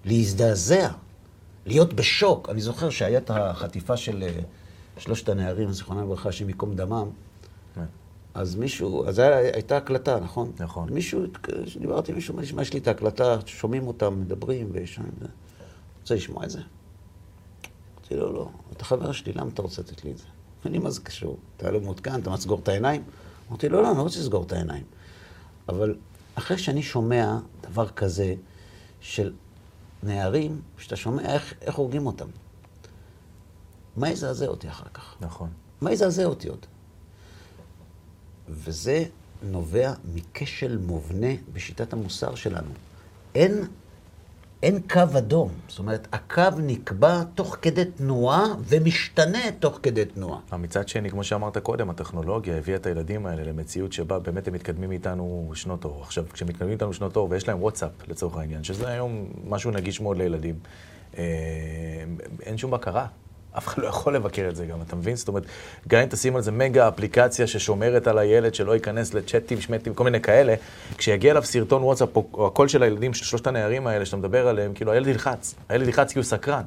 להזדעזע, 0.06 0.90
להיות 1.66 1.94
בשוק. 1.94 2.50
אני 2.50 2.62
זוכר 2.62 2.90
שהיה 2.90 3.18
את 3.18 3.32
החטיפה 3.34 3.98
של 3.98 4.24
אה, 4.24 4.40
שלושת 4.98 5.30
הנערים, 5.30 5.72
זיכרונם 5.72 6.04
לברכה, 6.04 6.30
השם 6.30 6.48
ייקום 6.50 6.76
דמם. 6.76 7.10
כן. 7.76 7.86
אז 8.34 8.56
מישהו, 8.56 9.08
אז 9.08 9.20
היה, 9.20 9.38
הייתה 9.38 9.78
הקלטה, 9.78 10.20
נכון? 10.20 10.52
נכון. 10.60 10.90
מישהו, 10.94 11.22
כשדיברתי 11.44 12.12
עם 12.12 12.16
מישהו, 12.16 12.40
לי, 12.40 12.62
יש 12.62 12.74
לי 12.74 12.80
את 12.80 12.88
ההקלטה, 12.88 13.38
שומעים 13.46 13.88
אותם, 13.88 14.22
מדברים, 14.22 14.70
ויש... 14.72 15.00
רוצה 16.08 16.16
לשמוע 16.16 16.44
את 16.44 16.50
זה? 16.50 16.60
אמרתי 17.98 18.16
לו, 18.16 18.34
לא, 18.34 18.50
אתה 18.72 18.86
חבר 18.86 19.12
שלי, 19.12 19.34
למה 19.34 19.50
אתה 19.54 19.62
רוצה 19.62 19.82
לתת 19.82 20.04
לי 20.04 20.12
את 20.12 20.18
זה? 20.18 20.24
אני, 20.66 20.78
מה 20.78 20.90
זה 20.90 21.02
קשור? 21.02 21.38
אתה 21.58 21.72
לא 21.72 21.82
מעודכן, 21.82 22.22
אתה 22.22 22.30
מסגור 22.30 22.60
את 22.60 22.68
העיניים? 22.68 23.04
אמרתי, 23.50 23.70
לא, 23.70 23.82
לא, 23.82 23.90
אני 23.90 23.98
לא 23.98 24.04
רוצה 24.04 24.20
לסגור 24.20 24.44
את 24.44 24.52
העיניים. 24.52 24.84
אבל 25.70 25.96
אחרי 26.36 26.58
שאני 26.58 26.84
שומע 26.84 27.38
דבר 27.62 27.90
כזה 27.90 28.36
של 29.02 29.34
נערים, 30.04 30.62
שאתה 30.78 30.96
שומע 30.96 31.22
איך, 31.34 31.54
איך 31.62 31.76
הורגים 31.76 32.06
אותם, 32.06 32.28
מה 33.98 34.10
יזעזע 34.10 34.48
אותי 34.48 34.70
אחר 34.70 34.88
כך? 34.94 35.16
נכון. 35.22 35.50
מה 35.82 35.92
יזעזע 35.92 36.26
אותי 36.26 36.48
עוד? 36.48 36.66
וזה 38.50 39.06
נובע 39.44 39.94
מכשל 40.14 40.78
מובנה 40.78 41.34
בשיטת 41.54 41.94
המוסר 41.94 42.36
שלנו. 42.36 42.72
אין 43.36 43.68
אין 44.64 44.80
קו 44.90 45.18
אדום. 45.18 45.50
זאת 45.68 45.80
אומרת, 45.80 46.08
הקו 46.12 46.42
נקבע 46.58 47.24
תוך 47.36 47.58
כדי 47.62 47.86
תנועה 47.86 48.44
ומשתנה 48.68 49.52
תוך 49.60 49.80
כדי 49.84 50.06
תנועה. 50.06 50.40
מצד 50.58 50.88
שני, 50.88 51.10
כמו 51.10 51.24
שאמרת 51.24 51.58
קודם, 51.58 51.90
הטכנולוגיה 51.90 52.58
הביאה 52.58 52.78
את 52.78 52.86
הילדים 52.86 53.26
האלה 53.26 53.44
למציאות 53.44 53.94
שבה 53.94 54.20
באמת 54.20 54.48
הם 54.48 54.54
מתקדמים 54.54 54.92
איתנו 54.92 55.52
שנות 55.54 55.86
אור. 55.86 56.02
עכשיו, 56.02 56.26
כשמתקדמים 56.34 56.74
איתנו 56.74 56.94
שנות 56.94 57.16
אור 57.16 57.28
ויש 57.32 57.48
להם 57.48 57.62
וואטסאפ, 57.62 57.92
לצורך 58.08 58.38
העניין, 58.38 58.64
שזה 58.64 58.88
היום 58.88 59.26
משהו 59.48 59.72
נגיש 59.72 60.02
מאוד 60.02 60.18
לילדים, 60.18 60.56
אה, 61.18 61.24
אין 62.42 62.58
שום 62.58 62.72
בקרה. 62.72 63.08
אף 63.58 63.68
אחד 63.68 63.82
לא 63.82 63.88
יכול 63.88 64.16
לבקר 64.16 64.48
את 64.50 64.56
זה 64.56 64.66
גם, 64.66 64.82
אתה 64.82 64.96
מבין? 64.96 65.16
זאת 65.16 65.28
אומרת, 65.28 65.44
גם 65.88 66.02
אם 66.02 66.08
תשים 66.08 66.36
על 66.36 66.42
זה 66.42 66.52
מגה 66.52 66.88
אפליקציה 66.88 67.48
ששומרת 67.48 68.08
על 68.08 68.18
הילד, 68.18 68.56
שלא 68.56 68.74
ייכנס 68.74 69.14
לצ'אטים, 69.14 69.62
שמטים, 69.62 69.94
כל 69.94 70.04
מיני 70.04 70.22
כאלה, 70.22 70.56
כשיגיע 70.98 71.32
אליו 71.32 71.44
סרטון 71.44 71.84
וואטסאפ 71.84 72.16
או 72.16 72.48
הקול 72.48 72.68
של 72.68 72.84
הילדים, 72.84 73.14
של 73.14 73.26
שלושת 73.26 73.48
הנערים 73.48 73.88
האלה 73.88 74.06
שאתה 74.06 74.18
מדבר 74.18 74.48
עליהם, 74.48 74.74
כאילו 74.74 74.92
הילד 74.92 75.08
ילחץ, 75.08 75.56
הילד 75.70 75.88
ילחץ 75.88 76.12
כי 76.14 76.20
הוא 76.20 76.26
סקרן. 76.26 76.64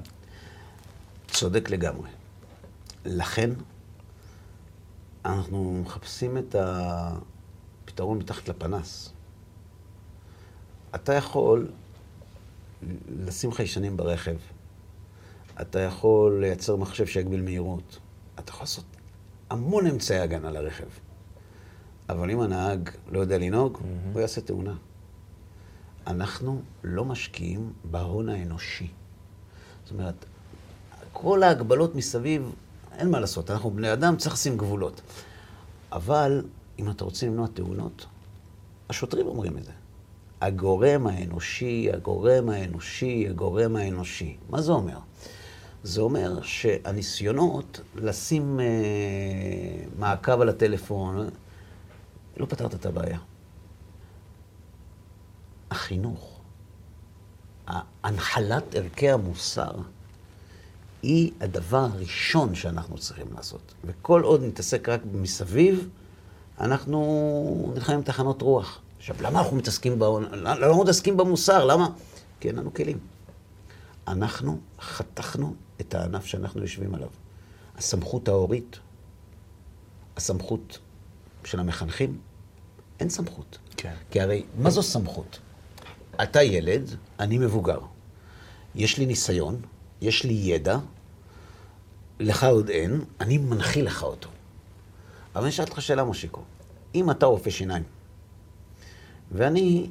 צודק 1.31 1.71
לגמרי. 1.71 2.09
לכן, 3.05 3.51
אנחנו 5.25 5.83
מחפשים 5.85 6.39
את 6.39 6.57
הפתרון 6.59 8.19
מתחת 8.19 8.49
לפנס. 8.49 9.13
אתה 10.95 11.15
יכול 11.15 11.69
לשים 13.27 13.53
חיישנים 13.53 13.97
ברכב. 13.97 14.37
אתה 15.61 15.81
יכול 15.81 16.41
לייצר 16.41 16.77
מחשב 16.77 17.07
שיגביל 17.07 17.43
מהירות. 17.43 17.99
אתה 18.39 18.51
יכול 18.51 18.63
לעשות 18.63 18.85
המון 19.51 19.87
אמצעי 19.87 20.19
הגנה 20.19 20.51
לרכב. 20.51 20.85
אבל 22.09 22.31
אם 22.31 22.41
הנהג 22.41 22.91
לא 23.11 23.21
יודע 23.21 23.39
לנהוג, 23.39 23.77
mm-hmm. 23.77 24.13
הוא 24.13 24.21
יעשה 24.21 24.41
תאונה. 24.41 24.75
אנחנו 26.07 26.63
לא 26.85 27.05
משקיעים 27.05 27.73
בהון 27.85 28.29
האנושי. 28.29 28.89
זאת 29.85 29.93
אומרת, 29.93 30.25
כל 31.13 31.43
ההגבלות 31.43 31.95
מסביב, 31.95 32.53
אין 32.99 33.11
מה 33.11 33.21
לעשות, 33.21 33.51
אנחנו 33.51 33.71
בני 33.71 33.93
אדם, 33.93 34.17
צריך 34.17 34.35
לשים 34.35 34.57
גבולות. 34.57 35.01
אבל 35.93 36.45
אם 36.79 36.91
אתה 36.91 37.05
רוצה 37.05 37.27
למנוע 37.27 37.47
תאונות, 37.55 38.07
השוטרים 38.89 39.27
אומרים 39.27 39.59
את 39.59 39.65
זה. 39.65 39.73
הגורם 40.41 41.07
האנושי, 41.07 41.89
הגורם 41.93 42.49
האנושי, 42.49 43.27
הגורם 43.29 43.77
האנושי. 43.77 44.37
מה 44.51 44.63
זה 44.63 44.73
אומר? 44.73 44.99
זה 45.83 46.01
אומר 46.01 46.43
שהניסיונות 46.43 47.81
לשים 47.95 48.61
אה, 48.61 48.67
מעקב 49.99 50.41
על 50.41 50.49
הטלפון, 50.49 51.29
לא 52.37 52.47
פתרת 52.47 52.75
את 52.75 52.87
הבעיה. 52.87 53.19
החינוך, 55.71 56.41
הנחלת 58.05 58.75
ערכי 58.75 59.11
המוסר, 59.11 59.73
היא 61.03 61.33
הדבר 61.41 61.87
הראשון 61.93 62.55
שאנחנו 62.55 62.99
צריכים 62.99 63.27
לעשות. 63.37 63.75
וכל 63.85 64.23
עוד 64.23 64.43
נתעסק 64.45 64.89
רק 64.89 65.01
מסביב, 65.13 65.89
אנחנו 66.61 67.73
נלחמים 67.75 68.03
תחנות 68.03 68.43
רוח. 68.43 68.81
עכשיו, 68.99 69.17
למה 69.21 69.41
אנחנו 69.41 69.57
מתעסקים, 69.57 69.99
ב... 69.99 70.05
למה 70.33 70.83
מתעסקים 70.83 71.17
במוסר? 71.17 71.65
למה? 71.65 71.89
כי 72.41 72.49
אין 72.49 72.57
לנו 72.57 72.75
כלים. 72.75 72.99
אנחנו 74.09 74.61
חתכנו 74.81 75.55
את 75.81 75.95
הענף 75.95 76.25
שאנחנו 76.25 76.61
יושבים 76.61 76.95
עליו. 76.95 77.09
הסמכות 77.77 78.29
ההורית, 78.29 78.79
הסמכות 80.17 80.79
של 81.45 81.61
המחנכים, 81.61 82.19
אין 83.01 83.09
סמכות. 83.09 83.59
כן. 83.77 83.95
כי 84.11 84.21
הרי, 84.21 84.45
מה 84.59 84.71
זו 84.71 84.83
סמכות? 84.83 85.39
אתה 86.23 86.43
ילד, 86.43 86.91
אני 87.21 87.39
מבוגר. 87.39 87.79
יש 88.75 88.99
לי 88.99 89.07
ניסיון, 89.07 89.61
יש 90.01 90.25
לי 90.25 90.33
ידע, 90.33 90.79
לך 92.21 92.45
עוד 92.45 92.69
אין, 92.69 93.05
אני 93.21 93.39
מנחיל 93.39 93.87
לך 93.87 94.03
אותו. 94.03 94.29
אבל 95.35 95.43
אני 95.43 95.51
אשאל 95.51 95.65
אותך 95.65 95.83
שאלה, 95.83 96.05
מושיקו. 96.05 96.43
אם 96.95 97.11
אתה 97.11 97.27
רופא 97.27 97.51
שיניים, 97.51 97.83
ואני 99.33 99.91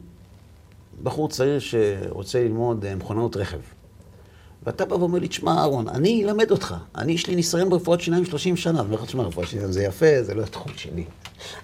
בחור 1.04 1.30
צעיר 1.30 1.60
שרוצה 1.60 2.44
ללמוד 2.44 2.86
אה, 2.86 2.96
מכונאות 2.96 3.38
רכב, 3.38 3.60
ואתה 4.64 4.86
בא 4.86 4.94
ואומר 4.94 5.20
לי, 5.20 5.28
תשמע, 5.28 5.52
אהרון, 5.52 5.88
אני 5.88 6.24
אלמד 6.26 6.52
אותך. 6.52 6.76
אני, 6.96 7.12
יש 7.12 7.28
לי 7.28 7.36
ניסיון 7.36 7.70
ברפואת 7.70 8.02
שיניים 8.02 8.26
30 8.26 8.58
שנה. 8.58 8.80
אני 8.80 8.88
אומר 8.88 8.96
לך, 8.96 9.06
תשמע, 9.06 9.24
רפואת 9.24 9.48
שיניים 9.48 9.72
זה 9.72 9.84
יפה, 9.84 10.24
זה 10.24 10.34
לא 10.34 10.44
התחום 10.44 10.72
שלי. 10.78 11.06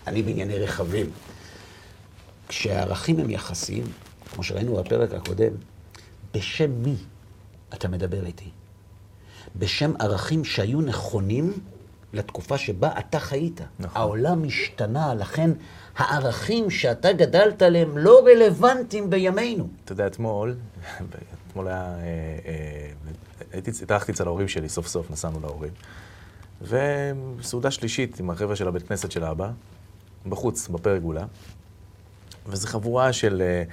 אני 0.07 0.21
בענייני 0.21 0.59
רכבים. 0.59 1.09
כשהערכים 2.47 3.19
הם 3.19 3.29
יחסיים, 3.29 3.83
כמו 4.33 4.43
שראינו 4.43 4.75
בפרק 4.75 5.13
הקודם, 5.13 5.51
בשם 6.33 6.71
מי 6.71 6.95
אתה 7.73 7.87
מדבר 7.87 8.25
איתי? 8.25 8.49
בשם 9.55 9.93
ערכים 9.99 10.45
שהיו 10.45 10.81
נכונים 10.81 11.53
לתקופה 12.13 12.57
שבה 12.57 12.89
אתה 12.99 13.19
חיית. 13.19 13.61
נכון. 13.79 14.01
העולם 14.01 14.43
השתנה, 14.43 15.13
לכן 15.13 15.51
הערכים 15.97 16.69
שאתה 16.69 17.13
גדלת 17.13 17.61
עליהם 17.61 17.97
לא 17.97 18.25
רלוונטיים 18.25 19.09
בימינו. 19.09 19.67
אתה 19.85 19.91
יודע, 19.91 20.07
אתמול, 20.07 20.55
אתמול 21.55 21.67
היה... 21.67 21.81
אה, 21.81 22.01
אה, 22.45 22.87
הייתי, 23.51 23.71
התארחתי 23.83 24.11
אצל 24.11 24.27
ההורים 24.27 24.47
שלי, 24.47 24.69
סוף 24.69 24.87
סוף 24.87 25.11
נסענו 25.11 25.39
להורים. 25.39 25.71
וסעודה 26.61 27.71
שלישית 27.71 28.19
עם 28.19 28.29
החבר'ה 28.29 28.55
של 28.55 28.67
הבית 28.67 28.87
כנסת 28.87 29.11
של 29.11 29.23
האבא, 29.23 29.49
בחוץ, 30.25 30.67
בפרגולה. 30.67 31.25
וזו 32.47 32.67
חבורה 32.67 33.13
של... 33.13 33.41
אה, 33.41 33.63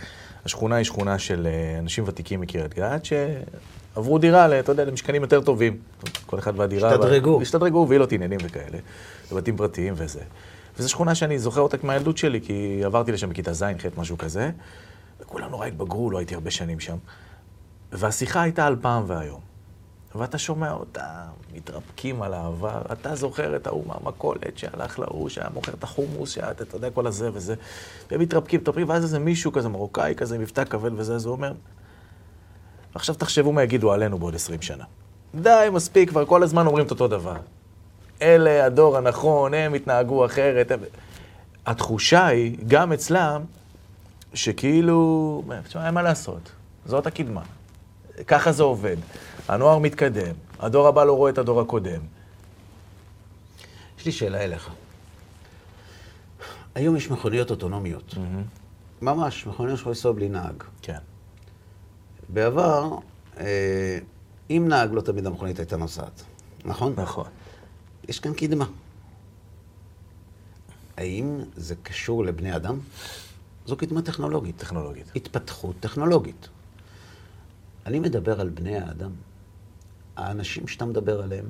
השכונה 0.45 0.77
היא 0.77 0.85
שכונה 0.85 1.18
של 1.18 1.49
אנשים 1.79 2.05
ותיקים 2.07 2.40
מקריית 2.40 2.75
גת, 2.75 3.05
שעברו 3.05 4.18
דירה, 4.18 4.61
אתה 4.61 4.73
יודע, 4.73 4.85
למשכנים 4.85 5.23
יותר 5.23 5.40
טובים. 5.40 5.79
כל 6.27 6.38
אחד 6.38 6.53
והדירה... 6.59 6.90
השתדרגו. 6.90 7.42
השתדרגו, 7.42 7.87
וילות 7.88 8.12
עניינים 8.12 8.38
וכאלה. 8.45 8.79
בבתים 9.33 9.57
פרטיים 9.57 9.95
וזה. 9.97 10.21
וזו 10.79 10.88
שכונה 10.88 11.14
שאני 11.14 11.38
זוכר 11.38 11.61
אותה 11.61 11.77
מהילדות 11.83 12.18
שלי, 12.18 12.40
כי 12.40 12.81
עברתי 12.85 13.12
לשם 13.12 13.31
בכיתה 13.31 13.53
ז', 13.53 13.62
ח', 13.62 13.99
משהו 13.99 14.18
כזה, 14.18 14.51
וכולם 15.21 15.51
נורא 15.51 15.66
התבגרו, 15.66 16.11
לא 16.11 16.18
הייתי 16.18 16.35
הרבה 16.35 16.51
שנים 16.51 16.81
שם. 16.81 16.97
והשיחה 17.93 18.43
הייתה 18.43 18.67
על 18.67 18.77
פעם 18.81 19.05
והיום. 19.07 19.41
ואתה 20.15 20.39
שומע 20.39 20.73
אותם 20.73 21.03
מתרפקים 21.55 22.23
על 22.23 22.35
העבר, 22.35 22.83
אתה 22.93 23.15
זוכר 23.15 23.57
את 23.57 23.67
ההוא 23.67 23.85
מהמכולת 23.87 24.59
שהלך 24.59 24.99
להוא, 24.99 25.29
שהיה 25.29 25.49
מוכר 25.55 25.73
את 25.73 25.85
החומוס, 25.85 26.31
שאתה 26.31 26.65
אתה 26.65 26.77
יודע, 26.77 26.91
כל 26.91 27.07
הזה 27.07 27.31
וזה, 27.33 27.55
והם 28.11 28.21
מתרפקים, 28.21 28.61
מתרפקים, 28.61 28.89
ואז 28.89 29.03
איזה 29.03 29.19
מישהו 29.19 29.53
כזה 29.53 29.69
מרוקאי 29.69 30.15
כזה, 30.17 30.39
מבטא 30.39 30.65
כבד 30.65 30.91
וזה, 30.97 31.15
אז 31.15 31.27
הוא 31.27 31.33
אומר, 31.33 31.53
עכשיו 32.95 33.15
תחשבו 33.15 33.53
מה 33.53 33.63
יגידו 33.63 33.93
עלינו 33.93 34.19
בעוד 34.19 34.35
20 34.35 34.63
שנה. 34.63 34.85
די, 35.35 35.69
מספיק, 35.73 36.09
כבר 36.09 36.25
כל 36.27 36.43
הזמן 36.43 36.67
אומרים 36.67 36.87
את 36.87 36.91
אותו 36.91 37.09
דבר. 37.09 37.37
אלה 38.23 38.67
הדור 38.67 38.97
הנכון, 38.97 39.55
הם 39.55 39.75
התנהגו 39.75 40.27
אחרת. 40.27 40.71
הם... 40.71 40.81
התחושה 41.67 42.27
היא, 42.27 42.57
גם 42.69 42.93
אצלם, 42.93 43.43
שכאילו, 44.35 45.43
תשמע, 45.69 45.87
אין 45.87 45.95
מה 45.95 46.03
לעשות, 46.03 46.51
זאת 46.87 47.07
הקדמה. 47.07 47.43
ככה 48.27 48.53
זה 48.53 48.62
עובד. 48.62 48.96
הנוער 49.48 49.79
מתקדם, 49.79 50.35
הדור 50.61 50.88
הבא 50.88 51.05
לא 51.05 51.12
רואה 51.12 51.31
את 51.31 51.38
הדור 51.38 51.61
הקודם. 51.61 52.01
יש 53.98 54.07
לי 54.07 54.12
שאלה 54.12 54.44
אליך. 54.44 54.70
היום 56.75 56.96
יש 56.96 57.11
מכוניות 57.11 57.51
אוטונומיות. 57.51 58.14
Mm-hmm. 58.14 59.05
ממש, 59.05 59.46
מכוניות 59.46 59.79
שיכולות 59.79 59.96
לנסוע 59.96 60.12
בלי 60.12 60.29
נהג. 60.29 60.62
כן. 60.83 60.98
בעבר, 62.29 62.98
אה, 63.38 63.98
אם 64.51 64.64
נהג 64.68 64.92
לא 64.92 65.01
תמיד 65.01 65.27
המכונית 65.27 65.59
הייתה 65.59 65.77
נוסעת, 65.77 66.22
נכון? 66.64 66.94
נכון. 66.96 67.27
יש 68.09 68.20
כאן 68.20 68.35
קדמה. 68.35 68.64
האם 70.96 71.40
זה 71.57 71.75
קשור 71.83 72.25
לבני 72.25 72.57
אדם? 72.57 72.79
זו 73.66 73.77
קדמה 73.77 74.03
טכנולוגית. 74.03 74.57
טכנולוגית. 74.57 75.07
התפתחות 75.16 75.77
טכנולוגית. 75.81 76.48
אני 77.87 78.01
מדבר 78.01 78.40
על 78.40 78.49
בני 78.49 78.77
האדם. 78.79 79.11
האנשים 80.16 80.68
שאתה 80.68 80.85
מדבר 80.85 81.23
עליהם, 81.23 81.47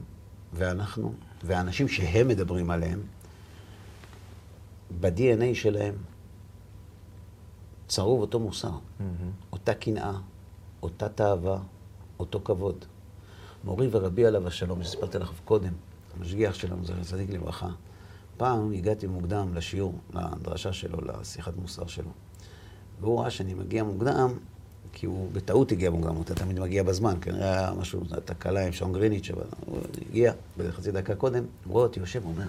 ואנחנו, 0.53 1.15
והאנשים 1.43 1.89
שהם 1.89 2.29
מדברים 2.29 2.71
עליהם, 2.71 3.03
ב-DNA 5.01 5.55
שלהם 5.55 5.95
צרוב 7.87 8.21
אותו 8.21 8.41
מוסר, 8.41 8.69
mm-hmm. 8.69 9.03
אותה 9.53 9.75
קנאה, 9.75 10.13
אותה 10.83 11.09
תאווה, 11.09 11.59
אותו 12.19 12.41
כבוד. 12.45 12.85
מורי 13.65 13.89
ורבי 13.91 14.27
עליו 14.27 14.47
השלום, 14.47 14.83
שסיפרתי 14.83 15.19
לך 15.19 15.33
קודם, 15.45 15.73
המשגיח 16.17 16.55
שלנו, 16.55 16.85
זכר 16.85 17.03
צדיק 17.05 17.31
לברכה, 17.31 17.69
פעם 18.37 18.73
הגעתי 18.73 19.07
מוקדם 19.07 19.55
לשיעור, 19.55 19.99
לדרשה 20.15 20.73
שלו, 20.73 20.99
לשיחת 21.01 21.57
מוסר 21.57 21.87
שלו. 21.87 22.11
והוא 23.01 23.21
ראה 23.21 23.31
שאני 23.31 23.55
מגיע 23.55 23.85
מוקדם, 23.85 24.39
כי 24.93 25.07
הוא 25.07 25.31
בטעות 25.33 25.73
הגיע 25.73 25.91
מוקדם, 25.91 26.15
הוא 26.15 26.25
תמיד 26.25 26.61
מגיע 26.61 26.83
בזמן, 26.83 27.15
כנראה 27.21 27.59
היה 27.59 27.73
משהו, 27.73 28.01
תקלה 28.25 28.67
עם 28.67 28.73
שעון 28.73 28.93
גריניץ', 28.93 29.31
אבל 29.31 29.45
הוא 29.67 29.79
הגיע 30.11 30.33
בחצי 30.57 30.93
דקה 30.93 31.15
קודם, 31.15 31.45
הוא 31.65 31.73
רואה 31.73 31.85
אותי 31.85 32.01
יושב, 32.01 32.25
אומר, 32.25 32.47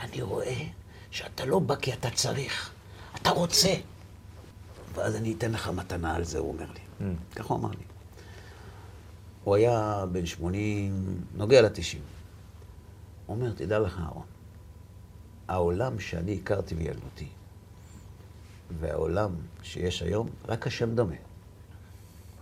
אני 0.00 0.22
רואה 0.22 0.64
שאתה 1.10 1.44
לא 1.44 1.58
בא 1.58 1.74
כי 1.74 1.92
אתה 1.92 2.10
צריך, 2.10 2.70
אתה 3.22 3.30
רוצה. 3.30 3.74
ואז 4.94 5.16
אני 5.16 5.34
אתן 5.38 5.52
לך 5.52 5.68
מתנה 5.68 6.14
על 6.14 6.24
זה, 6.24 6.38
הוא 6.38 6.52
אומר 6.52 6.66
לי. 6.72 6.80
Mm. 7.00 7.36
ככה 7.36 7.54
הוא 7.54 7.60
אמר 7.60 7.70
לי. 7.70 7.84
הוא 9.44 9.54
היה 9.54 10.04
בן 10.12 10.26
80, 10.26 11.20
נוגע 11.34 11.62
ל-90. 11.62 11.98
הוא 13.26 13.36
אומר, 13.36 13.52
תדע 13.52 13.78
לך, 13.78 14.00
אהרון, 14.00 14.26
העולם 15.48 16.00
שאני 16.00 16.38
הכרתי 16.42 16.74
בילדותי, 16.74 17.28
והעולם 18.80 19.30
שיש 19.62 20.02
היום, 20.02 20.28
רק 20.48 20.66
השם 20.66 20.94
דומה. 20.94 21.14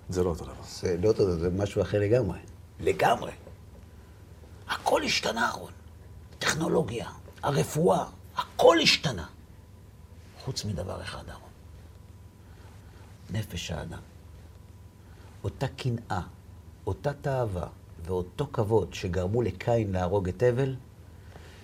זה 0.08 0.22
לא 0.22 0.28
אותו 0.28 0.44
דבר. 0.44 0.54
זה 0.68 0.96
לא 1.02 1.08
אותו 1.08 1.24
דבר, 1.24 1.38
זה 1.38 1.50
משהו 1.50 1.82
אחר 1.82 2.00
לגמרי. 2.00 2.38
לגמרי. 2.80 3.32
הכל 4.68 5.02
השתנה, 5.02 5.46
אהרון. 5.46 5.72
טכנולוגיה, 6.38 7.10
הרפואה, 7.42 8.04
הכל 8.36 8.76
השתנה. 8.82 9.26
חוץ 10.44 10.64
מדבר 10.64 11.02
אחד, 11.02 11.28
אהרון. 11.28 11.50
נפש 13.30 13.70
האדם. 13.70 14.00
אותה 15.44 15.68
קנאה, 15.68 16.20
אותה 16.86 17.12
תאווה 17.12 17.68
ואותו 18.04 18.46
כבוד 18.52 18.94
שגרמו 18.94 19.42
לקין 19.42 19.92
להרוג 19.92 20.28
את 20.28 20.42
הבל, 20.42 20.76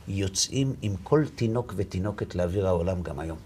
יוצאים 0.08 0.74
עם 0.82 0.96
כל 0.96 1.24
תינוק 1.34 1.72
ותינוקת 1.76 2.34
לאוויר 2.34 2.66
העולם 2.66 3.02
גם 3.02 3.18
היום. 3.18 3.38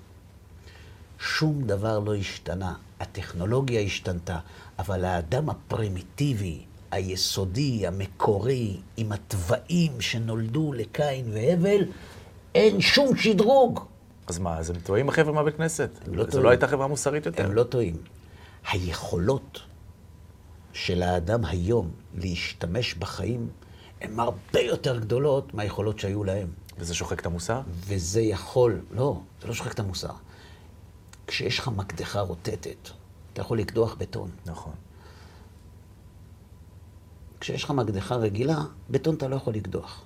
שום 1.19 1.63
דבר 1.63 1.99
לא 1.99 2.15
השתנה. 2.15 2.75
הטכנולוגיה 3.01 3.81
השתנתה, 3.81 4.39
אבל 4.79 5.05
האדם 5.05 5.51
הפרימיטיבי, 5.51 6.61
היסודי, 6.91 7.87
המקורי, 7.87 8.77
עם 8.97 9.13
התוואים 9.13 10.01
שנולדו 10.01 10.73
לקין 10.73 11.31
והבל, 11.33 11.85
אין 12.55 12.81
שום 12.81 13.17
שדרוג. 13.17 13.81
אז 14.27 14.39
מה, 14.39 14.59
אז 14.59 14.71
הם 14.71 14.77
טועים 14.77 15.09
החבר'ה 15.09 15.33
מהבית 15.33 15.57
כנסת? 15.57 15.91
לא 16.07 16.25
זו 16.31 16.43
לא 16.43 16.51
הייתה 16.51 16.69
חברה 16.69 16.87
מוסרית 16.87 17.27
יותר? 17.27 17.45
הם 17.45 17.53
לא 17.53 17.63
טועים. 17.63 17.97
היכולות 18.71 19.61
של 20.73 21.03
האדם 21.03 21.45
היום 21.45 21.91
להשתמש 22.15 22.95
בחיים 22.95 23.49
הן 24.01 24.21
הרבה 24.21 24.61
יותר 24.61 24.99
גדולות 24.99 25.55
מהיכולות 25.55 25.99
שהיו 25.99 26.25
להם. 26.25 26.49
וזה 26.79 26.95
שוחק 26.95 27.21
את 27.21 27.27
המוסר? 27.27 27.61
וזה 27.87 28.21
יכול, 28.21 28.81
לא, 28.91 29.21
זה 29.43 29.49
לא 29.49 29.55
שוחק 29.55 29.73
את 29.73 29.81
המוסר. 29.81 30.13
כשיש 31.27 31.59
לך 31.59 31.69
מקדחה 31.69 32.21
רוטטת, 32.21 32.89
אתה 33.33 33.41
יכול 33.41 33.59
לקדוח 33.59 33.95
בטון. 33.95 34.31
נכון. 34.47 34.73
כשיש 37.41 37.65
לך 37.65 37.71
מקדחה 37.71 38.17
רגילה, 38.17 38.65
בטון 38.91 39.15
אתה 39.15 39.29
לא 39.29 39.37
יכול 39.37 39.55
לקדוח. 39.55 40.05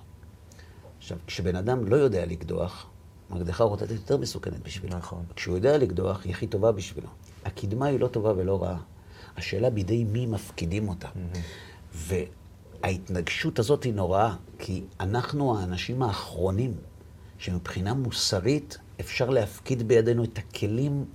עכשיו, 0.97 1.17
כשבן 1.27 1.55
אדם 1.55 1.85
לא 1.85 1.95
יודע 1.95 2.25
לקדוח, 2.25 2.85
מקדחה 3.29 3.63
רוטטת 3.63 3.91
יותר 3.91 4.17
מסוכנת 4.17 4.59
בשבילו. 4.63 4.97
נכון. 4.97 5.25
כשהוא 5.35 5.55
יודע 5.55 5.77
לקדוח, 5.77 6.23
היא 6.23 6.33
הכי 6.33 6.47
טובה 6.47 6.71
בשבילו. 6.71 7.07
הקדמה 7.45 7.85
היא 7.85 7.99
לא 7.99 8.07
טובה 8.07 8.33
ולא 8.37 8.63
רעה. 8.63 8.77
השאלה 9.37 9.69
בידי 9.69 10.03
מי 10.03 10.25
מפקידים 10.25 10.89
אותה. 10.89 11.07
Mm-hmm. 11.07 12.17
וההתנגשות 12.83 13.59
הזאת 13.59 13.83
היא 13.83 13.93
נוראה, 13.93 14.35
כי 14.59 14.83
אנחנו 14.99 15.59
האנשים 15.59 16.03
האחרונים 16.03 16.73
שמבחינה 17.37 17.93
מוסרית 17.93 18.77
אפשר 19.01 19.29
להפקיד 19.29 19.87
בידינו 19.87 20.23
את 20.23 20.37
הכלים 20.37 21.05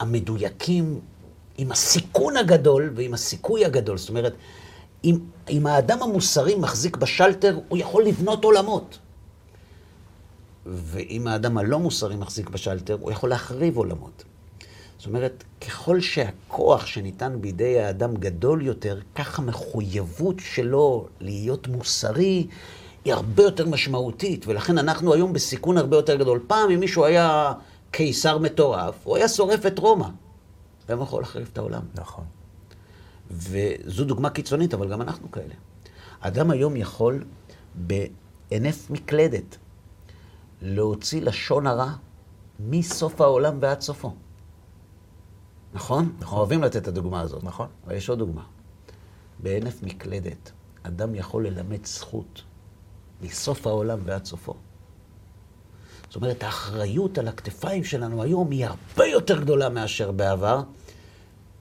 המדויקים 0.00 1.00
עם 1.58 1.72
הסיכון 1.72 2.36
הגדול 2.36 2.92
ועם 2.94 3.14
הסיכוי 3.14 3.64
הגדול. 3.64 3.98
זאת 3.98 4.08
אומרת, 4.08 4.34
אם, 5.04 5.18
אם 5.50 5.66
האדם 5.66 6.02
המוסרי 6.02 6.54
מחזיק 6.54 6.96
בשלטר, 6.96 7.58
הוא 7.68 7.78
יכול 7.78 8.04
לבנות 8.04 8.44
עולמות. 8.44 8.98
ואם 10.66 11.26
האדם 11.26 11.58
הלא 11.58 11.78
מוסרי 11.78 12.16
מחזיק 12.16 12.48
בשלטר, 12.50 12.96
הוא 13.00 13.12
יכול 13.12 13.30
להחריב 13.30 13.76
עולמות. 13.76 14.24
זאת 14.98 15.06
אומרת, 15.06 15.44
ככל 15.60 16.00
שהכוח 16.00 16.86
שניתן 16.86 17.40
בידי 17.40 17.80
האדם 17.80 18.16
גדול 18.16 18.62
יותר, 18.62 18.98
כך 19.14 19.38
המחויבות 19.38 20.36
שלו 20.38 21.08
להיות 21.20 21.68
מוסרי 21.68 22.46
היא 23.04 23.14
הרבה 23.14 23.42
יותר 23.42 23.66
משמעותית, 23.66 24.46
ולכן 24.46 24.78
אנחנו 24.78 25.14
היום 25.14 25.32
בסיכון 25.32 25.78
הרבה 25.78 25.96
יותר 25.96 26.16
גדול. 26.16 26.40
פעם, 26.46 26.70
אם 26.70 26.80
מישהו 26.80 27.04
היה 27.04 27.52
קיסר 27.90 28.38
מטורף, 28.38 28.94
הוא 29.04 29.16
היה 29.16 29.28
שורף 29.28 29.66
את 29.66 29.78
רומא. 29.78 30.08
היום 30.88 31.02
יכול 31.02 31.22
להחריב 31.22 31.48
את 31.52 31.58
העולם. 31.58 31.82
נכון. 31.94 32.24
וזו 33.30 34.04
דוגמה 34.04 34.30
קיצונית, 34.30 34.74
אבל 34.74 34.88
גם 34.88 35.02
אנחנו 35.02 35.30
כאלה. 35.30 35.54
אדם 36.20 36.50
היום 36.50 36.76
יכול 36.76 37.24
בהינף 37.74 38.90
מקלדת 38.90 39.56
להוציא 40.62 41.22
לשון 41.22 41.66
הרע 41.66 41.92
מסוף 42.60 43.20
העולם 43.20 43.58
ועד 43.60 43.80
סופו. 43.80 44.14
נכון? 45.74 46.12
נכון. 46.18 46.38
אוהבים 46.38 46.62
לתת 46.62 46.76
את 46.76 46.88
הדוגמה 46.88 47.20
הזאת. 47.20 47.44
נכון. 47.44 47.66
אבל 47.86 47.94
יש 47.94 48.08
עוד 48.08 48.18
דוגמה. 48.18 48.42
בהינף 49.38 49.82
מקלדת, 49.82 50.52
אדם 50.82 51.14
יכול 51.14 51.46
ללמד 51.46 51.86
זכות 51.86 52.42
מסוף 53.22 53.66
העולם 53.66 53.98
ועד 54.04 54.24
סופו. 54.24 54.54
זאת 56.06 56.16
אומרת, 56.16 56.42
האחריות 56.42 57.18
על 57.18 57.28
הכתפיים 57.28 57.84
שלנו 57.84 58.22
היום 58.22 58.50
היא 58.50 58.66
הרבה 58.66 59.06
יותר 59.06 59.40
גדולה 59.40 59.68
מאשר 59.68 60.12
בעבר. 60.12 60.62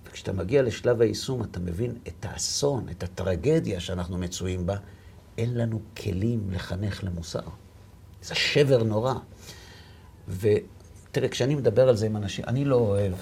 וכשאתה 0.06 0.34
מגיע 0.34 0.62
לשלב 0.62 1.02
היישום, 1.02 1.43
אתה 1.43 1.60
מבין 1.60 1.95
את 2.08 2.26
האסון, 2.26 2.86
את 2.91 3.04
הטרגדיה 3.04 3.80
שאנחנו 3.80 4.17
מצויים 4.17 4.65
בה. 4.65 4.76
אין 5.38 5.58
לנו 5.58 5.82
כלים 5.97 6.47
לחנך 6.52 7.04
למוסר. 7.04 7.41
זה 8.24 8.36
שבר 8.36 8.84
נורא. 8.84 9.13
ותראה, 10.28 11.30
כשאני 11.30 11.56
מדבר 11.56 11.89
על 11.89 11.95
זה 11.95 12.06
עם 12.06 12.17
אנשים, 12.17 12.45
אני 12.47 12.65
לא 12.65 12.76
אוהב 12.76 13.13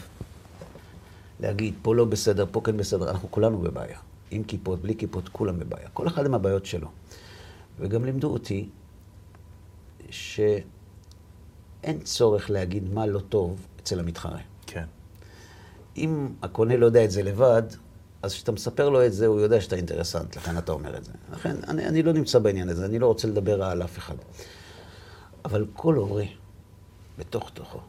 להגיד, 1.39 1.73
פה 1.81 1.95
לא 1.95 2.05
בסדר, 2.05 2.45
פה 2.51 2.61
כן 2.61 2.77
בסדר, 2.77 3.09
אנחנו 3.09 3.31
כולנו 3.31 3.57
בבעיה. 3.57 3.97
עם 4.31 4.43
כיפות, 4.43 4.81
בלי 4.81 4.95
כיפות, 4.97 5.29
כולם 5.29 5.59
בבעיה. 5.59 5.89
כל 5.93 6.07
אחד 6.07 6.25
עם 6.25 6.33
הבעיות 6.33 6.65
שלו. 6.65 6.87
וגם 7.79 8.05
לימדו 8.05 8.27
אותי 8.33 8.69
אין 11.83 11.99
צורך 11.99 12.49
להגיד 12.49 12.93
מה 12.93 13.05
לא 13.05 13.19
טוב 13.19 13.67
אצל 13.81 13.99
המתחרה. 13.99 14.39
כן. 14.67 14.85
אם 15.97 16.29
הקונה 16.41 16.77
לא 16.77 16.85
יודע 16.85 17.05
את 17.05 17.11
זה 17.11 17.23
לבד, 17.23 17.63
אז 18.21 18.33
כשאתה 18.33 18.51
מספר 18.51 18.89
לו 18.89 19.05
את 19.05 19.13
זה, 19.13 19.25
הוא 19.25 19.39
יודע 19.39 19.61
שאתה 19.61 19.75
אינטרסנט, 19.75 20.35
לכן 20.35 20.57
אתה 20.57 20.71
אומר 20.71 20.97
את 20.97 21.03
זה. 21.03 21.11
לכן, 21.31 21.55
אני, 21.67 21.87
אני 21.87 22.03
לא 22.03 22.13
נמצא 22.13 22.39
בעניין 22.39 22.69
הזה, 22.69 22.85
אני 22.85 22.99
לא 22.99 23.07
רוצה 23.07 23.27
לדבר 23.27 23.63
על 23.63 23.83
אף 23.83 23.97
אחד. 23.97 24.15
אבל 25.45 25.65
כל 25.73 25.95
הורה, 25.95 26.25
בתוך 27.17 27.49
תוכו, 27.53 27.79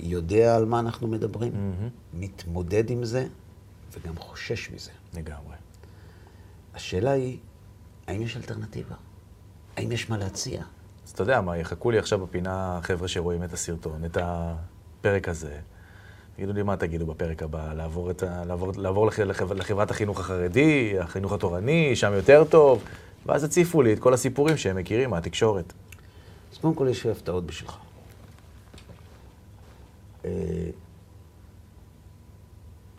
יודע 0.00 0.56
על 0.56 0.64
מה 0.64 0.80
אנחנו 0.80 1.08
מדברים, 1.08 1.52
Mm-hmm. 1.52 2.16
מתמודד 2.16 2.90
עם 2.90 3.04
זה, 3.04 3.26
וגם 3.92 4.16
חושש 4.18 4.70
מזה. 4.70 4.90
לגמרי. 5.14 5.56
השאלה 6.74 7.10
היא, 7.10 7.38
האם 8.08 8.22
יש 8.22 8.36
אלטרנטיבה? 8.36 8.94
האם 9.76 9.92
יש 9.92 10.10
מה 10.10 10.18
להציע? 10.18 10.62
אז 11.06 11.10
אתה 11.10 11.22
יודע 11.22 11.40
מה, 11.40 11.58
יחכו 11.58 11.90
לי 11.90 11.98
עכשיו 11.98 12.18
בפינה 12.18 12.80
חבר'ה 12.82 13.08
שרואים 13.08 13.44
את 13.44 13.52
הסרטון, 13.52 14.04
את 14.04 14.18
הפרק 14.20 15.28
הזה. 15.28 15.58
תגידו 16.36 16.52
לי 16.52 16.62
מה 16.62 16.76
תגידו 16.76 17.06
בפרק 17.06 17.42
הבא, 17.42 17.72
לעבור, 17.74 18.10
את 18.10 18.22
ה... 18.22 18.44
לעבור, 18.44 18.72
לעבור 18.76 19.06
לח... 19.06 19.18
לחב... 19.18 19.52
לחברת 19.52 19.90
החינוך 19.90 20.20
החרדי, 20.20 20.98
החינוך 20.98 21.32
התורני, 21.32 21.96
שם 21.96 22.12
יותר 22.12 22.44
טוב, 22.44 22.84
ואז 23.26 23.44
הציפו 23.44 23.82
לי 23.82 23.92
את 23.92 23.98
כל 23.98 24.14
הסיפורים 24.14 24.56
שהם 24.56 24.76
מכירים 24.76 25.10
מהתקשורת. 25.10 25.72
אז 26.52 26.58
קודם 26.58 26.74
כל 26.74 26.86
יש 26.90 27.06
הפתעות 27.06 27.46
בשבילך. 27.46 27.76
אה, 30.24 30.30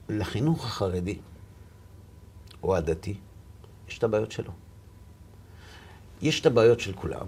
לחינוך 0.10 0.66
החרדי, 0.66 1.18
או 2.64 2.76
הדתי, 2.76 3.18
יש 3.88 3.98
את 3.98 4.04
הבעיות 4.04 4.32
שלו. 4.32 4.52
יש 6.22 6.42
את 6.42 6.46
הבעיות 6.46 6.80
של 6.80 6.94
כולם, 6.94 7.28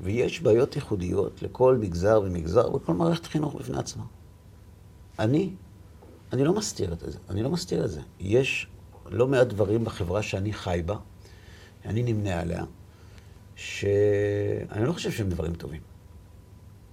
ויש 0.00 0.40
בעיות 0.40 0.76
ייחודיות 0.76 1.42
לכל 1.42 1.76
מגזר 1.80 2.20
ומגזר 2.24 2.74
וכל 2.74 2.94
מערכת 2.94 3.26
חינוך 3.26 3.54
בפני 3.54 3.78
עצמה. 3.78 4.04
אני, 5.18 5.50
אני 6.32 6.44
לא 6.44 6.54
מסתיר 6.54 6.92
את 6.92 7.00
זה, 7.00 7.18
אני 7.30 7.42
לא 7.42 7.50
מסתיר 7.50 7.84
את 7.84 7.90
זה. 7.90 8.00
יש 8.20 8.66
לא 9.06 9.28
מעט 9.28 9.46
דברים 9.46 9.84
בחברה 9.84 10.22
שאני 10.22 10.52
חי 10.52 10.82
בה, 10.86 10.96
אני 11.84 12.02
נמנה 12.02 12.40
עליה, 12.40 12.64
שאני 13.56 14.84
לא 14.86 14.92
חושב 14.92 15.10
שהם 15.10 15.28
דברים 15.28 15.54
טובים. 15.54 15.80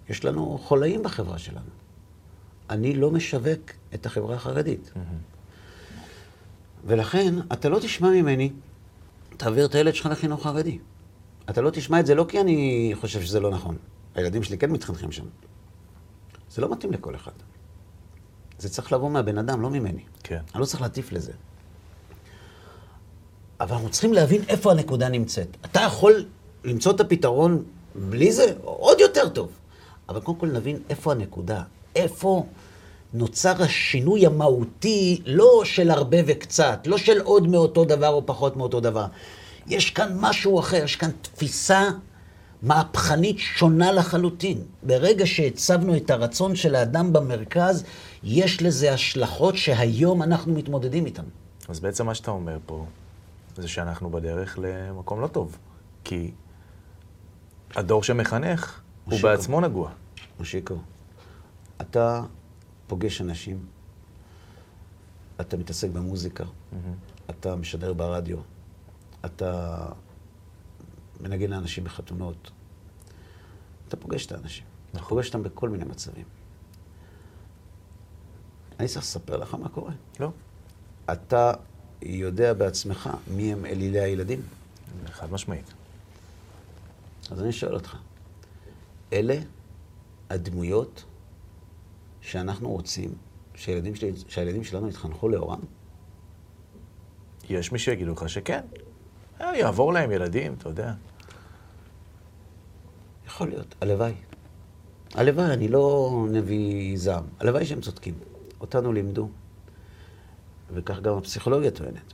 יש 0.10 0.26
לנו 0.26 0.58
חולאים 0.64 1.04
בחברה 1.04 1.38
שלנו. 1.38 1.70
אני 2.70 2.96
לא 2.96 3.12
משווק 3.12 3.72
את 3.94 4.06
החברה 4.06 4.36
החרדית. 4.36 4.92
ולכן, 6.86 7.34
אתה 7.54 7.70
לא 7.70 7.80
תשמע 7.80 8.10
ממני, 8.10 8.52
תעביר 9.40 9.66
את 9.66 9.76
הילד 9.76 9.96
שלך 9.96 10.06
לחינוך 10.06 10.44
חרדי. 10.44 10.80
אתה 11.50 11.62
לא 11.62 11.70
תשמע 11.70 12.00
את 12.00 12.06
זה 12.06 12.16
לא 12.16 12.26
כי 12.30 12.42
אני 12.42 12.92
חושב 13.02 13.22
שזה 13.22 13.40
לא 13.40 13.52
נכון. 13.52 13.78
הילדים 14.16 14.44
שלי 14.44 14.58
כן 14.58 14.72
מתחנכים 14.72 15.12
שם. 15.12 15.26
זה 16.52 16.62
לא 16.62 16.72
מתאים 16.72 16.92
לכל 16.92 17.16
אחד. 17.16 17.32
זה 18.58 18.70
צריך 18.70 18.94
לבוא 18.94 19.10
מהבן 19.12 19.38
אדם, 19.38 19.62
לא 19.62 19.70
ממני. 19.70 20.04
כן. 20.24 20.40
אני 20.54 20.62
לא 20.62 20.66
צריך 20.66 20.82
להטיף 20.82 21.12
לזה. 21.12 21.32
אבל 23.60 23.74
אנחנו 23.74 23.90
צריכים 23.90 24.14
להבין 24.14 24.42
איפה 24.48 24.72
הנקודה 24.72 25.10
נמצאת. 25.10 25.58
אתה 25.66 25.80
יכול 25.80 26.26
למצוא 26.64 26.92
את 26.92 27.00
הפתרון 27.00 27.64
בלי 27.96 28.32
זה, 28.32 28.54
עוד 28.64 29.00
יותר 29.00 29.30
טוב. 29.30 29.52
אבל 30.10 30.20
קודם 30.20 30.38
כל 30.38 30.48
נבין 30.48 30.80
איפה 30.90 31.12
הנקודה. 31.12 31.64
איפה 31.96 32.46
נוצר 33.14 33.64
השינוי 33.64 34.26
המהותי, 34.26 35.22
לא 35.26 35.62
של 35.66 35.92
הרבה 35.92 36.18
וקצת, 36.28 36.80
לא 36.86 36.98
של 36.98 37.22
עוד 37.22 37.48
מאותו 37.48 37.86
דבר 37.86 38.10
או 38.10 38.26
פחות 38.26 38.58
מאותו 38.58 38.80
דבר. 38.80 39.06
יש 39.68 39.90
כאן 39.90 40.18
משהו 40.20 40.60
אחר, 40.60 40.84
יש 40.84 40.96
כאן 40.96 41.10
תפיסה 41.22 41.90
מהפכנית 42.62 43.40
שונה 43.40 43.92
לחלוטין. 43.92 44.64
ברגע 44.84 45.26
שהצבנו 45.26 45.98
את 45.98 46.10
הרצון 46.10 46.56
של 46.56 46.76
האדם 46.76 47.14
במרכז, 47.14 47.84
יש 48.24 48.62
לזה 48.62 48.94
השלכות 48.94 49.58
שהיום 49.58 50.24
אנחנו 50.24 50.54
מתמודדים 50.54 51.06
איתן. 51.06 51.24
אז 51.68 51.80
בעצם 51.80 52.06
מה 52.06 52.16
שאתה 52.16 52.32
אומר 52.32 52.58
פה, 52.66 52.86
זה 53.58 53.68
שאנחנו 53.68 54.10
בדרך 54.10 54.60
למקום 54.62 55.22
לא 55.22 55.28
טוב. 55.28 55.58
כי 56.04 56.32
הדור 57.76 58.04
שמחנך, 58.04 58.80
הוא. 59.06 59.20
בעצמו 59.22 59.62
נגוע. 59.62 59.90
מושיקו, 60.40 60.76
אתה 61.82 62.22
פוגש 62.90 63.22
אנשים, 63.22 63.66
אתה 65.42 65.58
מתעסק 65.58 65.90
במוזיקה, 65.90 66.44
אתה 67.30 67.56
משדר 67.56 67.94
ברדיו, 67.94 68.38
אתה 69.26 69.86
מנגן 71.22 71.50
לאנשים 71.50 71.84
בחתונות, 71.84 72.52
אתה 73.88 73.98
פוגש 73.98 74.26
את 74.26 74.32
האנשים, 74.32 74.66
אתה 74.92 75.00
פוגש 75.00 75.28
אותם 75.28 75.44
בכל 75.44 75.70
מיני 75.70 75.86
מצבים. 75.86 76.26
אני 78.80 78.88
צריך 78.88 79.02
לספר 79.02 79.38
לך 79.38 79.54
מה 79.54 79.70
קורה. 79.70 79.94
לא, 80.20 80.32
אתה 81.12 81.54
יודע 82.02 82.54
בעצמך 82.54 83.10
מי 83.28 83.54
הם 83.54 83.66
אלילי 83.66 84.00
הילדים? 84.00 84.42
חד 85.06 85.32
משמעית. 85.32 85.74
אז 87.32 87.42
אני 87.42 87.52
שואל 87.52 87.74
אותך, 87.74 87.98
אלה 89.14 89.40
הדמויות 90.30 91.04
שאנחנו 92.22 92.70
רוצים 92.70 93.14
שהילדים, 93.56 93.96
שלי, 93.96 94.12
שהילדים 94.28 94.64
שלנו 94.64 94.90
יתחנכו 94.90 95.30
לאורם? 95.30 95.60
יש 97.50 97.72
מי 97.72 97.80
שיגידו 97.80 98.12
לך 98.12 98.30
שכן. 98.30 98.62
אה, 99.42 99.58
יעבור 99.58 99.94
להם 99.94 100.12
ילדים, 100.12 100.54
אתה 100.54 100.70
יודע. 100.70 100.94
יכול 103.28 103.48
להיות, 103.48 103.76
הלוואי. 103.82 104.14
הלוואי, 105.16 105.54
אני 105.54 105.68
לא 105.68 106.12
נביא 106.32 106.98
זעם. 106.98 107.24
הלוואי 107.40 107.66
שהם 107.66 107.82
צודקים. 107.82 108.14
אותנו 108.62 108.94
לימדו, 108.94 109.30
וכך 110.74 111.00
גם 111.00 111.18
הפסיכולוגיה 111.18 111.72
טוענת, 111.72 112.14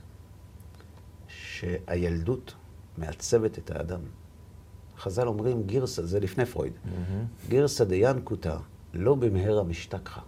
שהילדות 1.28 2.54
מעצבת 2.98 3.58
את 3.58 3.70
האדם. 3.70 4.00
חז"ל 4.98 5.28
אומרים 5.28 5.62
גירסא, 5.62 6.02
זה 6.02 6.20
לפני 6.20 6.46
פרויד, 6.46 6.72
גירסא 7.48 7.84
דיינקותא 7.84 8.56
לא 8.96 9.14
במהרה 9.14 9.62
משתכחה. 9.62 10.20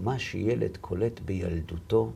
מה 0.00 0.18
שילד 0.18 0.76
קולט 0.80 1.20
בילדותו, 1.20 2.12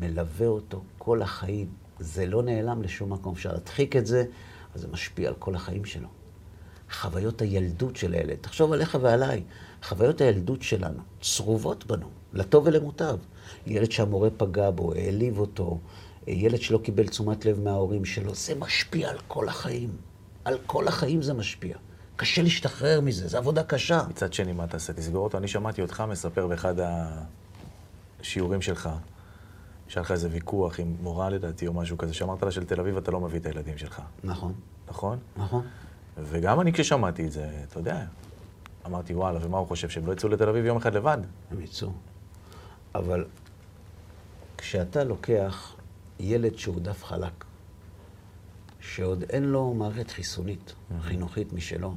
מלווה 0.00 0.46
אותו 0.46 0.82
כל 0.98 1.22
החיים. 1.22 1.68
זה 1.98 2.26
לא 2.26 2.42
נעלם 2.42 2.82
לשום 2.82 3.12
מקום. 3.12 3.34
אפשר 3.34 3.52
להדחיק 3.52 3.96
את 3.96 4.06
זה, 4.06 4.24
אז 4.74 4.80
זה 4.80 4.88
משפיע 4.88 5.28
על 5.28 5.34
כל 5.38 5.54
החיים 5.54 5.84
שלו. 5.84 6.08
חוויות 6.92 7.42
הילדות 7.42 7.96
של 7.96 8.12
הילד, 8.12 8.36
תחשוב 8.40 8.72
עליך 8.72 8.98
ועליי, 9.00 9.42
חוויות 9.82 10.20
הילדות 10.20 10.62
שלנו 10.62 11.02
צרובות 11.20 11.86
בנו, 11.86 12.06
לטוב 12.32 12.66
ולמוטב. 12.66 13.18
ילד 13.66 13.90
שהמורה 13.90 14.30
פגע 14.30 14.70
בו, 14.70 14.92
העליב 14.92 15.38
אותו, 15.38 15.80
ילד 16.26 16.60
שלא 16.60 16.78
קיבל 16.78 17.08
תשומת 17.08 17.44
לב 17.44 17.60
מההורים 17.60 18.04
שלו, 18.04 18.34
זה 18.34 18.54
משפיע 18.54 19.10
על 19.10 19.18
כל 19.28 19.48
החיים. 19.48 19.90
על 20.44 20.58
כל 20.66 20.88
החיים 20.88 21.22
זה 21.22 21.34
משפיע. 21.34 21.76
קשה 22.16 22.42
להשתחרר 22.42 23.00
מזה, 23.00 23.28
זו 23.28 23.38
עבודה 23.38 23.62
קשה. 23.62 24.02
מצד 24.08 24.32
שני, 24.32 24.52
מה 24.52 24.66
תעשה? 24.66 24.92
תסגור 24.92 25.24
אותו. 25.24 25.38
אני 25.38 25.48
שמעתי 25.48 25.82
אותך 25.82 26.04
מספר 26.08 26.46
באחד 26.46 26.74
השיעורים 28.20 28.62
שלך, 28.62 28.88
שהיה 29.88 30.02
לך 30.02 30.10
איזה 30.10 30.28
ויכוח 30.32 30.80
עם 30.80 30.96
מורה 31.00 31.30
לדעתי 31.30 31.66
או 31.66 31.72
משהו 31.72 31.98
כזה, 31.98 32.14
שאמרת 32.14 32.42
לה 32.42 32.50
שלתל 32.50 32.80
אביב 32.80 32.96
אתה 32.96 33.10
לא 33.10 33.20
מביא 33.20 33.40
את 33.40 33.46
הילדים 33.46 33.78
שלך, 33.78 34.02
נכון, 34.24 34.52
נכון? 34.88 35.18
נכון. 35.36 35.66
וגם 36.18 36.60
אני 36.60 36.72
כששמעתי 36.72 37.26
את 37.26 37.32
זה, 37.32 37.50
אתה 37.68 37.78
יודע, 37.78 38.04
אמרתי, 38.86 39.14
וואלה, 39.14 39.38
ומה 39.42 39.58
הוא 39.58 39.66
חושב, 39.66 39.88
שהם 39.88 40.06
לא 40.06 40.12
יצאו 40.12 40.28
לתל 40.28 40.48
אביב 40.48 40.64
יום 40.64 40.76
אחד 40.76 40.94
לבד? 40.94 41.18
הם 41.50 41.60
יצאו. 41.60 41.90
אבל 42.94 43.24
כשאתה 44.58 45.04
לוקח 45.04 45.74
ילד 46.20 46.58
שהוא 46.58 46.80
דף 46.80 47.04
חלק, 47.04 47.44
שעוד 48.94 49.22
אין 49.22 49.44
לו 49.44 49.74
מערכת 49.74 50.10
חיסונית, 50.10 50.74
חינוכית 51.00 51.52
משלו, 51.52 51.94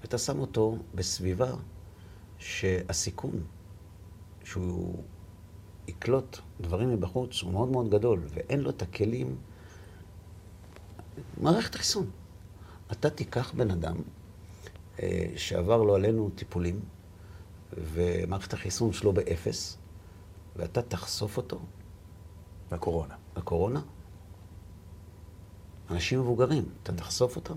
ואתה 0.00 0.18
שם 0.18 0.38
אותו 0.38 0.76
בסביבה 0.94 1.52
שהסיכון 2.38 3.44
שהוא 4.44 5.02
יקלוט 5.88 6.38
דברים 6.60 6.90
מבחוץ 6.90 7.42
הוא 7.42 7.52
מאוד 7.52 7.68
מאוד 7.68 7.90
גדול, 7.90 8.22
ואין 8.34 8.60
לו 8.60 8.70
את 8.70 8.82
הכלים, 8.82 9.36
מערכת 11.40 11.74
חיסון. 11.74 12.10
אתה 12.92 13.10
תיקח 13.10 13.52
בן 13.52 13.70
אדם 13.70 13.96
אה, 15.02 15.26
שעבר 15.36 15.82
לו 15.82 15.94
עלינו 15.94 16.30
טיפולים, 16.34 16.80
ומערכת 17.72 18.52
החיסון 18.52 18.92
שלו 18.92 19.12
באפס, 19.12 19.78
ואתה 20.56 20.82
תחשוף 20.82 21.36
אותו 21.36 21.60
בקורונה. 22.70 23.14
לקורונה, 23.36 23.82
אנשים 25.90 26.20
מבוגרים, 26.20 26.64
אתה 26.82 26.92
תחשוף 26.92 27.36
אותם. 27.36 27.54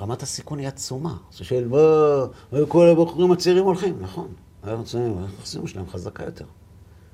רמת 0.00 0.22
הסיכון 0.22 0.58
היא 0.58 0.68
עצומה. 0.68 1.16
אתה 1.34 1.44
שואל, 1.44 1.68
מה, 1.68 2.66
כל 2.68 2.88
הבחורים 2.88 3.32
הצעירים 3.32 3.64
הולכים? 3.64 3.98
נכון, 4.00 4.28
היחסים 4.62 5.66
שלהם 5.66 5.90
חזקה 5.90 6.24
יותר. 6.24 6.44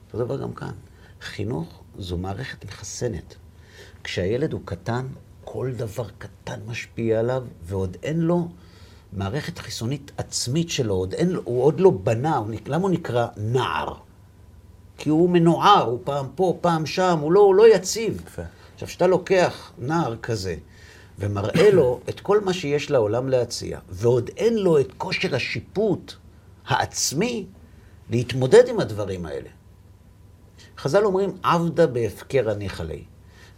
אותו 0.06 0.24
דבר 0.24 0.42
גם 0.42 0.52
כאן. 0.52 0.72
חינוך 1.20 1.80
זו 1.98 2.18
מערכת 2.18 2.64
מחסנת. 2.64 3.34
כשהילד 4.04 4.52
הוא 4.52 4.60
קטן, 4.64 5.06
כל 5.44 5.70
דבר 5.76 6.06
קטן 6.18 6.60
משפיע 6.66 7.20
עליו, 7.20 7.44
ועוד 7.62 7.96
אין 8.02 8.20
לו 8.20 8.48
מערכת 9.12 9.58
חיסונית 9.58 10.12
עצמית 10.16 10.70
שלו, 10.70 10.94
עוד 10.94 11.14
אין, 11.14 11.36
הוא 11.44 11.64
עוד 11.64 11.80
לא 11.80 11.90
בנה, 11.90 12.36
הוא, 12.36 12.48
למה 12.66 12.82
הוא 12.82 12.90
נקרא 12.90 13.26
נער? 13.36 13.94
כי 14.98 15.10
הוא 15.10 15.30
מנוער, 15.30 15.82
הוא 15.82 16.00
פעם 16.04 16.26
פה, 16.34 16.58
פעם 16.60 16.86
שם, 16.86 17.18
הוא 17.22 17.32
לא, 17.32 17.40
הוא 17.40 17.54
לא 17.54 17.74
יציב. 17.74 18.22
יפה. 18.26 18.42
עכשיו, 18.82 18.88
כשאתה 18.88 19.06
לוקח 19.06 19.72
נער 19.78 20.16
כזה 20.16 20.56
ומראה 21.18 21.70
לו 21.70 22.00
את 22.08 22.20
כל 22.20 22.40
מה 22.40 22.52
שיש 22.52 22.90
לעולם 22.90 23.28
להציע, 23.28 23.78
ועוד 23.88 24.30
אין 24.36 24.58
לו 24.58 24.80
את 24.80 24.92
כושר 24.98 25.34
השיפוט 25.34 26.14
העצמי 26.66 27.46
להתמודד 28.10 28.68
עם 28.68 28.80
הדברים 28.80 29.26
האלה. 29.26 29.48
חז"ל 30.78 31.04
אומרים, 31.04 31.36
עבדה 31.42 31.86
בהפקר 31.86 32.50
הניחא 32.50 32.82
ליה. 32.82 33.04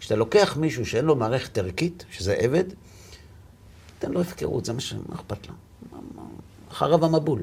כשאתה 0.00 0.16
לוקח 0.16 0.56
מישהו 0.56 0.86
שאין 0.86 1.04
לו 1.04 1.16
מערכת 1.16 1.58
ערכית, 1.58 2.04
שזה 2.10 2.34
עבד, 2.34 2.64
תן 3.98 4.12
לו 4.12 4.20
הפקרות, 4.20 4.64
זה 4.64 4.72
מה 4.72 4.80
ש... 4.80 4.92
מה 4.92 5.14
אכפת 5.14 5.48
לו? 5.48 5.54
חרב 6.70 7.04
המבול. 7.04 7.42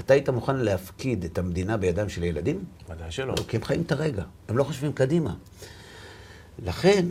אתה 0.00 0.14
היית 0.14 0.28
מוכן 0.28 0.56
להפקיד 0.56 1.24
את 1.24 1.38
המדינה 1.38 1.76
בידיים 1.76 2.08
של 2.08 2.22
ילדים? 2.22 2.64
ודאי 2.90 3.10
שלא. 3.10 3.26
לא, 3.26 3.42
כי 3.48 3.56
הם 3.56 3.64
חיים 3.64 3.82
את 3.82 3.92
הרגע, 3.92 4.24
הם 4.48 4.58
לא 4.58 4.64
חושבים 4.64 4.92
קדימה. 4.92 5.34
לכן, 6.62 7.06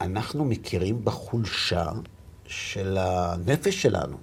אנחנו 0.00 0.44
מכירים 0.44 1.04
בחולשה 1.04 1.86
של 2.46 2.96
הנפש 3.00 3.82
שלנו, 3.82 4.16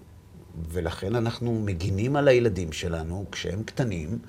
ולכן 0.70 1.16
אנחנו 1.16 1.54
מגינים 1.54 2.16
על 2.16 2.28
הילדים 2.28 2.72
שלנו 2.72 3.26
כשהם 3.32 3.64
קטנים. 3.64 4.20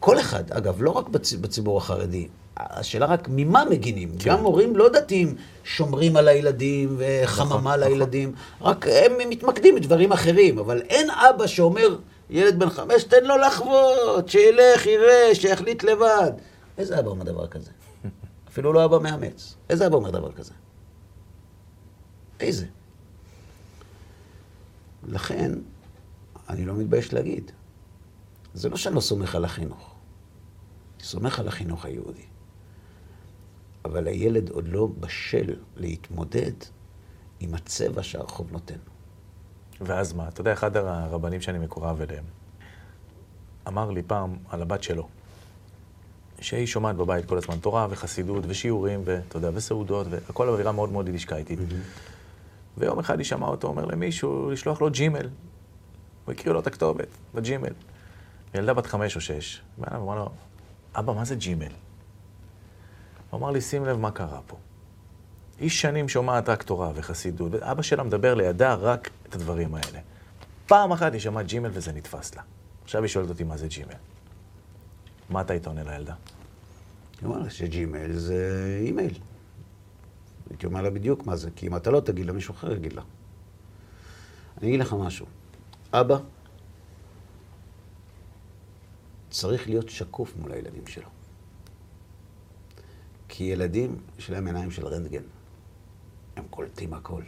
כל 0.00 0.20
אחד, 0.20 0.52
אגב, 0.52 0.82
לא 0.82 0.90
רק 0.90 1.08
בצ... 1.08 1.32
בציבור 1.32 1.78
החרדי, 1.78 2.28
השאלה 2.56 3.06
רק 3.06 3.28
ממה 3.30 3.64
מגינים. 3.70 4.08
כן. 4.18 4.30
גם 4.30 4.44
הורים 4.44 4.76
לא 4.76 4.88
דתיים 4.88 5.34
שומרים 5.64 6.16
על 6.16 6.28
הילדים 6.28 6.96
וחממה 6.98 7.76
נכון, 7.76 7.80
לילדים, 7.80 8.32
רק 8.60 8.86
הם 8.88 9.12
מתמקדים 9.28 9.74
בדברים 9.74 10.12
אחרים, 10.12 10.58
אבל 10.58 10.82
אין 10.88 11.10
אבא 11.10 11.46
שאומר, 11.46 11.96
ילד 12.30 12.58
בן 12.58 12.70
חמש, 12.70 13.04
תן 13.04 13.24
לו 13.24 13.36
לחוות, 13.36 14.28
שילך, 14.28 14.86
יראה, 14.86 15.34
שיחליט 15.34 15.84
לבד. 15.84 16.32
איזה 16.78 16.98
אבא 16.98 17.08
אומר 17.08 17.24
דבר 17.24 17.46
כזה? 17.46 17.70
אפילו 18.54 18.72
לא 18.72 18.84
אבא 18.84 18.98
מאמץ. 18.98 19.56
איזה 19.70 19.86
אבא 19.86 19.96
אומר 19.96 20.10
דבר 20.10 20.32
כזה? 20.32 20.54
איזה? 22.40 22.66
לכן, 25.02 25.52
אני 26.48 26.64
לא 26.64 26.74
מתבייש 26.74 27.12
להגיד, 27.12 27.50
זה 28.54 28.68
לא 28.68 28.76
שאני 28.76 28.94
לא 28.94 29.00
סומך 29.00 29.34
על 29.34 29.44
החינוך. 29.44 29.94
אני 30.96 31.04
סומך 31.04 31.38
על 31.38 31.48
החינוך 31.48 31.84
היהודי. 31.84 32.24
אבל 33.84 34.06
הילד 34.06 34.50
עוד 34.50 34.68
לא 34.68 34.88
בשל 35.00 35.56
להתמודד 35.76 36.52
עם 37.40 37.54
הצבע 37.54 38.02
שהרחוב 38.02 38.52
נותן. 38.52 38.78
ואז 39.80 40.12
מה? 40.12 40.28
אתה 40.28 40.40
יודע, 40.40 40.52
אחד 40.52 40.76
הרבנים 40.76 41.40
שאני 41.40 41.58
מקורב 41.58 42.00
אליהם, 42.00 42.24
אמר 43.68 43.90
לי 43.90 44.02
פעם 44.02 44.36
על 44.48 44.62
הבת 44.62 44.82
שלו, 44.82 45.08
שהיא 46.44 46.66
שומעת 46.66 46.96
בבית 46.96 47.24
כל 47.24 47.38
הזמן 47.38 47.58
תורה 47.58 47.86
וחסידות 47.90 48.44
ושיעורים, 48.48 49.02
ואתה 49.04 49.36
יודע, 49.36 49.50
וסעודות, 49.54 50.06
והכל 50.10 50.48
אווירה 50.48 50.72
מאוד 50.72 50.92
מאוד 50.92 51.06
יידישקייטית. 51.06 51.58
ויום 52.78 52.98
אחד 52.98 53.18
היא 53.18 53.24
שמעה 53.24 53.50
אותו 53.50 53.68
אומר 53.68 53.84
למישהו 53.84 54.50
לשלוח 54.50 54.80
לו 54.80 54.90
ג'ימל. 54.90 55.28
הוא 56.24 56.32
הקריא 56.32 56.52
לו 56.52 56.60
את 56.60 56.66
הכתובת, 56.66 57.08
בג'ימל. 57.34 57.72
ילדה 58.54 58.74
בת 58.74 58.86
חמש 58.86 59.16
או 59.16 59.20
שש. 59.20 59.62
ואני 59.78 59.96
אמר 59.96 60.14
לו, 60.14 60.30
אבא, 60.94 61.12
מה 61.12 61.24
זה 61.24 61.34
ג'ימל? 61.34 61.72
הוא 63.30 63.40
אמר 63.40 63.50
לי, 63.50 63.60
שים 63.60 63.84
לב 63.84 63.96
מה 63.96 64.10
קרה 64.10 64.40
פה. 64.46 64.56
היא 65.60 65.70
שנים 65.70 66.08
שומעת 66.08 66.48
רק 66.48 66.62
תורה 66.62 66.90
וחסידות, 66.94 67.52
ואבא 67.52 67.82
שלה 67.82 68.02
מדבר 68.02 68.34
לידה 68.34 68.74
רק 68.74 69.10
את 69.28 69.34
הדברים 69.34 69.74
האלה. 69.74 69.98
פעם 70.66 70.92
אחת 70.92 71.12
היא 71.12 71.20
שמעה 71.20 71.42
Gmail 71.42 71.70
וזה 71.72 71.92
נתפס 71.92 72.34
לה. 72.34 72.42
עכשיו 72.84 73.02
היא 73.02 73.08
שואלת 73.08 73.28
אותי 73.28 73.44
מה 73.44 73.56
זה 73.56 73.66
Gmail. 73.66 73.94
מה 75.30 75.40
אתה 75.40 75.52
היית 75.52 75.66
עונה 75.66 75.82
לילדה? 75.84 76.14
אני 77.18 77.28
אומר 77.28 77.38
לה 77.38 77.50
ש 77.50 77.68
Gmail 77.68 78.12
זה 78.18 78.78
אימייל. 78.86 79.18
הייתי 80.50 80.66
אומר 80.66 80.82
לה 80.82 80.90
בדיוק 80.90 81.26
מה 81.26 81.36
זה, 81.36 81.50
כי 81.56 81.66
אם 81.66 81.76
אתה 81.76 81.90
לא 81.90 82.00
תגיד 82.00 82.26
לה, 82.26 82.32
מישהו 82.32 82.54
אחר 82.54 82.72
יגיד 82.72 82.92
לה. 82.92 83.02
אני 84.58 84.68
אגיד 84.68 84.80
לך 84.80 84.92
משהו. 84.92 85.26
אבא 85.92 86.18
צריך 89.30 89.68
להיות 89.68 89.88
שקוף 89.88 90.36
מול 90.36 90.52
הילדים 90.52 90.86
שלו. 90.86 91.08
כי 93.28 93.44
ילדים, 93.44 93.96
יש 94.18 94.30
להם 94.30 94.46
עיניים 94.46 94.70
של 94.70 94.86
רנטגן. 94.86 95.22
הם 96.36 96.44
קולטים 96.50 96.94
הכל. 96.94 97.22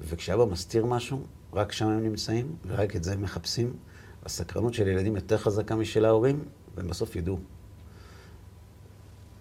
וכשאבא 0.00 0.44
מסתיר 0.44 0.84
משהו, 0.84 1.22
רק 1.52 1.72
שם 1.72 1.86
הם 1.86 2.02
נמצאים, 2.02 2.56
ורק 2.66 2.96
את 2.96 3.04
זה 3.04 3.12
הם 3.12 3.22
מחפשים. 3.22 3.76
הסקרנות 4.24 4.74
של 4.74 4.88
ילדים 4.88 5.16
יותר 5.16 5.38
חזקה 5.38 5.76
משל 5.76 6.04
ההורים, 6.04 6.44
והם 6.74 6.88
בסוף 6.88 7.16
ידעו. 7.16 7.38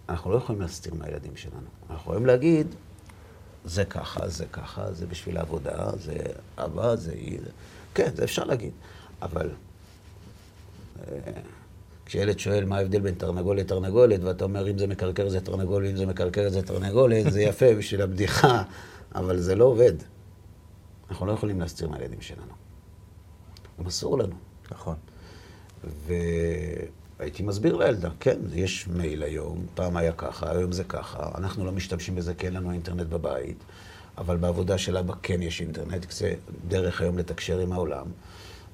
אנחנו 0.10 0.32
לא 0.32 0.38
יכולים 0.38 0.62
להסתיר 0.62 0.94
מהילדים 0.94 1.36
שלנו. 1.36 1.68
אנחנו 1.82 1.96
יכולים 1.96 2.26
להגיד, 2.26 2.68
זה 3.66 3.86
ככה, 3.86 4.28
זה 4.28 4.46
ככה, 4.46 4.94
זה 4.94 5.06
בשביל 5.08 5.38
העבודה, 5.38 5.92
זה 5.98 6.18
אבא, 6.58 6.96
זה 6.96 7.12
היא. 7.12 7.40
כן, 7.94 8.10
זה 8.16 8.24
אפשר 8.24 8.44
להגיד. 8.44 8.72
אבל 9.22 9.50
אה, 11.00 11.14
כשילד 12.06 12.40
שואל 12.40 12.66
מה 12.66 12.78
ההבדל 12.78 13.00
בין 13.00 13.16
תרנגול 13.16 13.58
לתרנגולת, 13.58 14.24
ואתה 14.24 14.44
אומר, 14.44 14.72
אם 14.72 14.78
זה 14.78 14.88
מקרקר 14.88 15.30
זה 15.30 15.42
תרנגול, 15.42 15.86
ואם 15.86 15.96
זה 15.96 16.06
מקרקר 16.06 16.50
זה 16.50 16.62
תרנגולת, 16.62 17.32
זה 17.32 17.42
יפה 17.42 17.76
בשביל 17.76 18.02
הבדיחה, 18.02 18.64
אבל 19.16 19.40
זה 19.40 19.56
לא 19.56 19.66
עובד. 19.66 19.94
אנחנו 21.10 21.26
לא 21.26 21.32
יכולים 21.32 21.60
להסתיר 21.60 21.90
מהילדים 21.90 22.22
שלנו. 22.22 22.54
גם 23.80 23.86
אסור 23.86 24.18
לנו. 24.18 24.36
נכון. 24.72 24.96
והייתי 27.20 27.44
מסביר 27.44 27.76
לילדה, 27.76 28.10
כן, 28.20 28.40
יש 28.54 28.88
מייל 28.88 29.24
היום, 29.24 29.66
פעם 29.76 29.98
היה 29.98 30.12
ככה, 30.12 30.52
היום 30.52 30.72
זה 30.72 30.84
ככה, 30.84 31.30
אנחנו 31.36 31.66
לא 31.66 31.72
משתמשים 31.72 32.16
בזה 32.16 32.34
כי 32.34 32.46
אין 32.46 32.54
לנו 32.54 32.72
אינטרנט 32.72 33.08
בבית, 33.08 33.58
אבל 34.18 34.38
בעבודה 34.38 34.78
של 34.78 34.98
אבא 34.98 35.14
כן 35.24 35.42
יש 35.42 35.62
אינטרנט, 35.62 36.12
זה 36.12 36.34
דרך 36.68 37.02
היום 37.02 37.18
לתקשר 37.18 37.60
עם 37.60 37.74
העולם. 37.74 38.06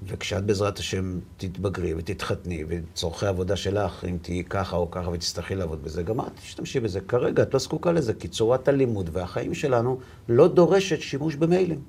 וכשאת 0.04 0.44
בעזרת 0.44 0.80
השם 0.80 1.20
תתבגרי 1.38 1.94
ותתחתני, 1.94 2.64
וצורכי 2.68 3.26
העבודה 3.26 3.56
שלך, 3.56 4.06
אם 4.10 4.18
תהיי 4.22 4.44
ככה 4.44 4.76
או 4.76 4.92
ככה 4.92 5.10
ותצטרכי 5.10 5.56
לעבוד 5.56 5.84
בזה, 5.84 6.04
גם 6.04 6.20
את 6.20 6.26
תשתמשי 6.36 6.80
בזה. 6.80 7.02
כרגע 7.02 7.44
את 7.44 7.54
לא 7.54 7.60
זקוקה 7.60 7.92
לזה, 7.92 8.14
כי 8.14 8.28
צורת 8.28 8.68
הלימוד 8.68 9.10
והחיים 9.14 9.54
שלנו 9.54 10.00
לא 10.30 10.48
דורשת 10.48 11.02
שימוש 11.02 11.36
במיילים. 11.36 11.82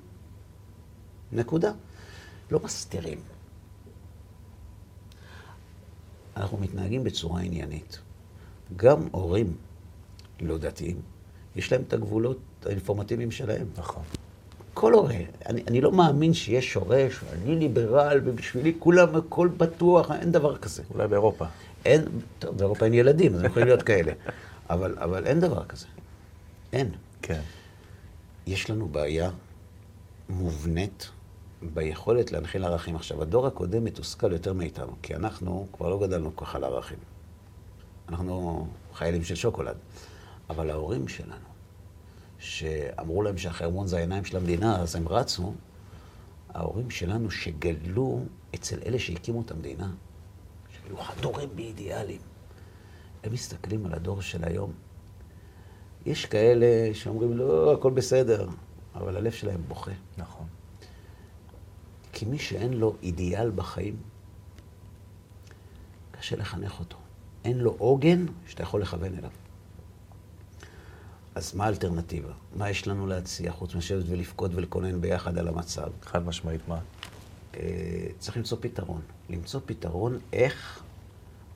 נקודה. 1.31 1.71
לא 2.51 2.59
מסתירים. 2.63 3.36
אנחנו 6.37 6.57
מתנהגים 6.57 7.03
בצורה 7.03 7.41
עניינית. 7.41 7.99
גם 8.75 9.07
הורים 9.11 9.55
לא 10.41 10.57
דתיים, 10.57 11.01
יש 11.55 11.71
להם 11.71 11.81
את 11.87 11.93
הגבולות 11.93 12.39
האינפורמטיביים 12.65 13.31
שלהם. 13.31 13.67
נכון. 13.77 14.03
כל 14.73 14.93
הורה. 14.93 15.15
אני, 15.45 15.63
אני 15.67 15.81
לא 15.81 15.91
מאמין 15.91 16.33
שיש 16.33 16.73
הורה 16.73 17.07
שאני 17.09 17.55
ליברל 17.55 18.21
ובשבילי 18.25 18.73
כולם 18.79 19.15
הכל 19.15 19.47
בטוח, 19.57 20.11
אין 20.11 20.31
דבר 20.31 20.57
כזה. 20.57 20.83
אולי 20.93 21.07
באירופה. 21.07 21.45
אין, 21.85 22.05
טוב, 22.39 22.57
באירופה 22.57 22.85
אין 22.85 22.93
ילדים, 22.93 23.33
אז 23.33 23.39
הם 23.39 23.45
יכולים 23.45 23.67
להיות 23.67 23.83
כאלה. 23.83 24.11
אבל, 24.69 24.95
אבל 24.97 25.27
אין 25.27 25.39
דבר 25.39 25.65
כזה. 25.65 25.85
אין. 26.73 26.91
כן. 27.21 27.41
יש 28.47 28.69
לנו 28.69 28.87
בעיה 28.87 29.29
מובנית 30.29 31.09
ביכולת 31.61 32.31
להנחיל 32.31 32.63
ערכים. 32.63 32.95
עכשיו, 32.95 33.21
הדור 33.21 33.47
הקודם 33.47 33.83
מתוסכל 33.83 34.31
יותר 34.31 34.53
מאיתנו, 34.53 34.95
כי 35.01 35.15
אנחנו 35.15 35.67
כבר 35.73 35.89
לא 35.89 35.99
גדלנו 35.99 36.35
כל 36.35 36.45
כך 36.45 36.55
על 36.55 36.63
ערכים. 36.63 36.97
אנחנו 38.09 38.67
חיילים 38.93 39.23
של 39.23 39.35
שוקולד. 39.35 39.75
אבל 40.49 40.69
ההורים 40.69 41.07
שלנו, 41.07 41.47
שאמרו 42.39 43.23
להם 43.23 43.37
שהחרמון 43.37 43.87
זה 43.87 43.97
העיניים 43.97 44.25
של 44.25 44.37
המדינה, 44.37 44.81
אז 44.81 44.95
הם 44.95 45.07
רצו, 45.07 45.53
ההורים 46.49 46.89
שלנו 46.89 47.31
שגדלו 47.31 48.21
אצל 48.55 48.79
אלה 48.85 48.99
שהקימו 48.99 49.41
את 49.41 49.51
המדינה, 49.51 49.91
שהיו 50.69 50.97
חדורים 50.97 51.49
באידיאלים, 51.55 52.21
הם 53.23 53.33
מסתכלים 53.33 53.85
על 53.85 53.93
הדור 53.93 54.21
של 54.21 54.43
היום. 54.43 54.71
יש 56.05 56.25
כאלה 56.25 56.93
שאומרים, 56.93 57.37
לא, 57.37 57.73
הכל 57.73 57.91
בסדר, 57.91 58.49
אבל 58.95 59.17
הלב 59.17 59.31
שלהם 59.31 59.61
בוכה. 59.67 59.91
נכון. 60.17 60.47
כי 62.17 62.25
מי 62.25 62.39
שאין 62.39 62.73
לו 62.73 62.95
אידיאל 63.03 63.51
בחיים, 63.51 63.95
קשה 66.11 66.35
לחנך 66.35 66.79
אותו. 66.79 66.97
אין 67.45 67.57
לו 67.57 67.75
עוגן 67.77 68.25
שאתה 68.47 68.63
יכול 68.63 68.81
לכוון 68.81 69.13
אליו. 69.17 69.29
אז 71.35 71.55
מה 71.55 71.65
האלטרנטיבה? 71.65 72.33
מה 72.55 72.69
יש 72.69 72.87
לנו 72.87 73.07
להציע 73.07 73.51
חוץ 73.51 73.75
משבת 73.75 74.03
ולבכות 74.07 74.51
ולקונן 74.55 75.01
ביחד 75.01 75.37
על 75.37 75.47
המצב? 75.47 75.91
חד 76.01 76.25
משמעית, 76.25 76.61
מה? 76.67 76.79
אה, 77.55 78.07
צריך 78.19 78.37
למצוא 78.37 78.57
פתרון. 78.61 79.01
למצוא 79.29 79.59
פתרון 79.65 80.19
איך 80.33 80.83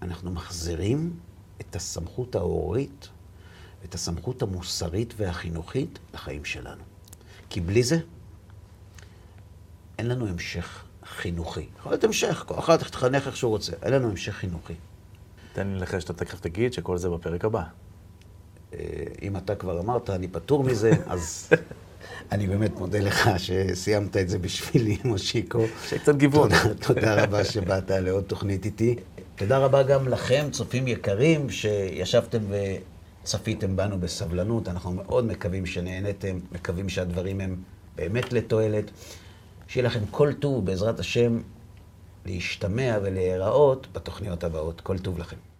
אנחנו 0.01 0.31
מחזירים 0.31 1.19
את 1.61 1.75
הסמכות 1.75 2.35
ההורית, 2.35 3.09
את 3.85 3.95
הסמכות 3.95 4.41
המוסרית 4.41 5.13
והחינוכית 5.17 5.99
לחיים 6.13 6.45
שלנו. 6.45 6.83
כי 7.49 7.61
בלי 7.61 7.83
זה, 7.83 7.99
אין 10.01 10.09
לנו 10.09 10.27
המשך 10.27 10.83
חינוכי. 11.05 11.65
יכול 11.79 11.91
להיות 11.91 12.03
המשך, 12.03 12.43
כל 12.47 12.59
אחד 12.59 12.77
תחנך 12.77 13.27
איך 13.27 13.37
שהוא 13.37 13.49
רוצה. 13.49 13.73
אין 13.83 13.93
לנו 13.93 14.09
המשך 14.09 14.31
חינוכי. 14.31 14.73
תן 15.53 15.67
לי 15.67 15.79
לך 15.79 16.01
שאתה 16.01 16.13
תכף 16.13 16.39
תגיד 16.39 16.73
שכל 16.73 16.97
זה 16.97 17.09
בפרק 17.09 17.45
הבא. 17.45 17.63
אה, 18.73 18.79
אם 19.21 19.37
אתה 19.37 19.55
כבר 19.55 19.79
אמרת, 19.79 20.09
אני 20.09 20.27
פטור 20.27 20.63
מזה, 20.63 20.91
אז 21.07 21.49
אני 22.31 22.47
באמת 22.47 22.79
מודה 22.79 22.99
לך 22.99 23.29
שסיימת 23.37 24.17
את 24.17 24.29
זה 24.29 24.39
בשבילי, 24.39 24.97
מושיקו. 25.05 25.65
שקצת 25.89 26.15
גיוון. 26.15 26.49
תודה, 26.49 26.73
תודה 26.73 27.23
רבה 27.23 27.43
שבאת 27.51 27.91
לעוד 27.91 28.23
תוכנית 28.23 28.65
איתי. 28.65 28.95
תודה 29.35 29.57
רבה 29.57 29.83
גם 29.83 30.07
לכם, 30.07 30.47
צופים 30.51 30.87
יקרים, 30.87 31.49
שישבתם 31.49 32.39
וצפיתם 33.23 33.75
בנו 33.75 33.99
בסבלנות. 33.99 34.67
אנחנו 34.67 34.91
מאוד 34.91 35.25
מקווים 35.25 35.65
שנהנתם, 35.65 36.39
מקווים 36.51 36.89
שהדברים 36.89 37.41
הם 37.41 37.55
באמת 37.95 38.33
לתועלת. 38.33 38.91
שיהיה 39.71 39.87
לכם 39.87 40.05
כל 40.11 40.33
טוב, 40.33 40.65
בעזרת 40.65 40.99
השם, 40.99 41.41
להשתמע 42.25 42.97
ולהיראות 43.03 43.87
בתוכניות 43.93 44.43
הבאות. 44.43 44.81
כל 44.81 44.99
טוב 44.99 45.19
לכם. 45.19 45.50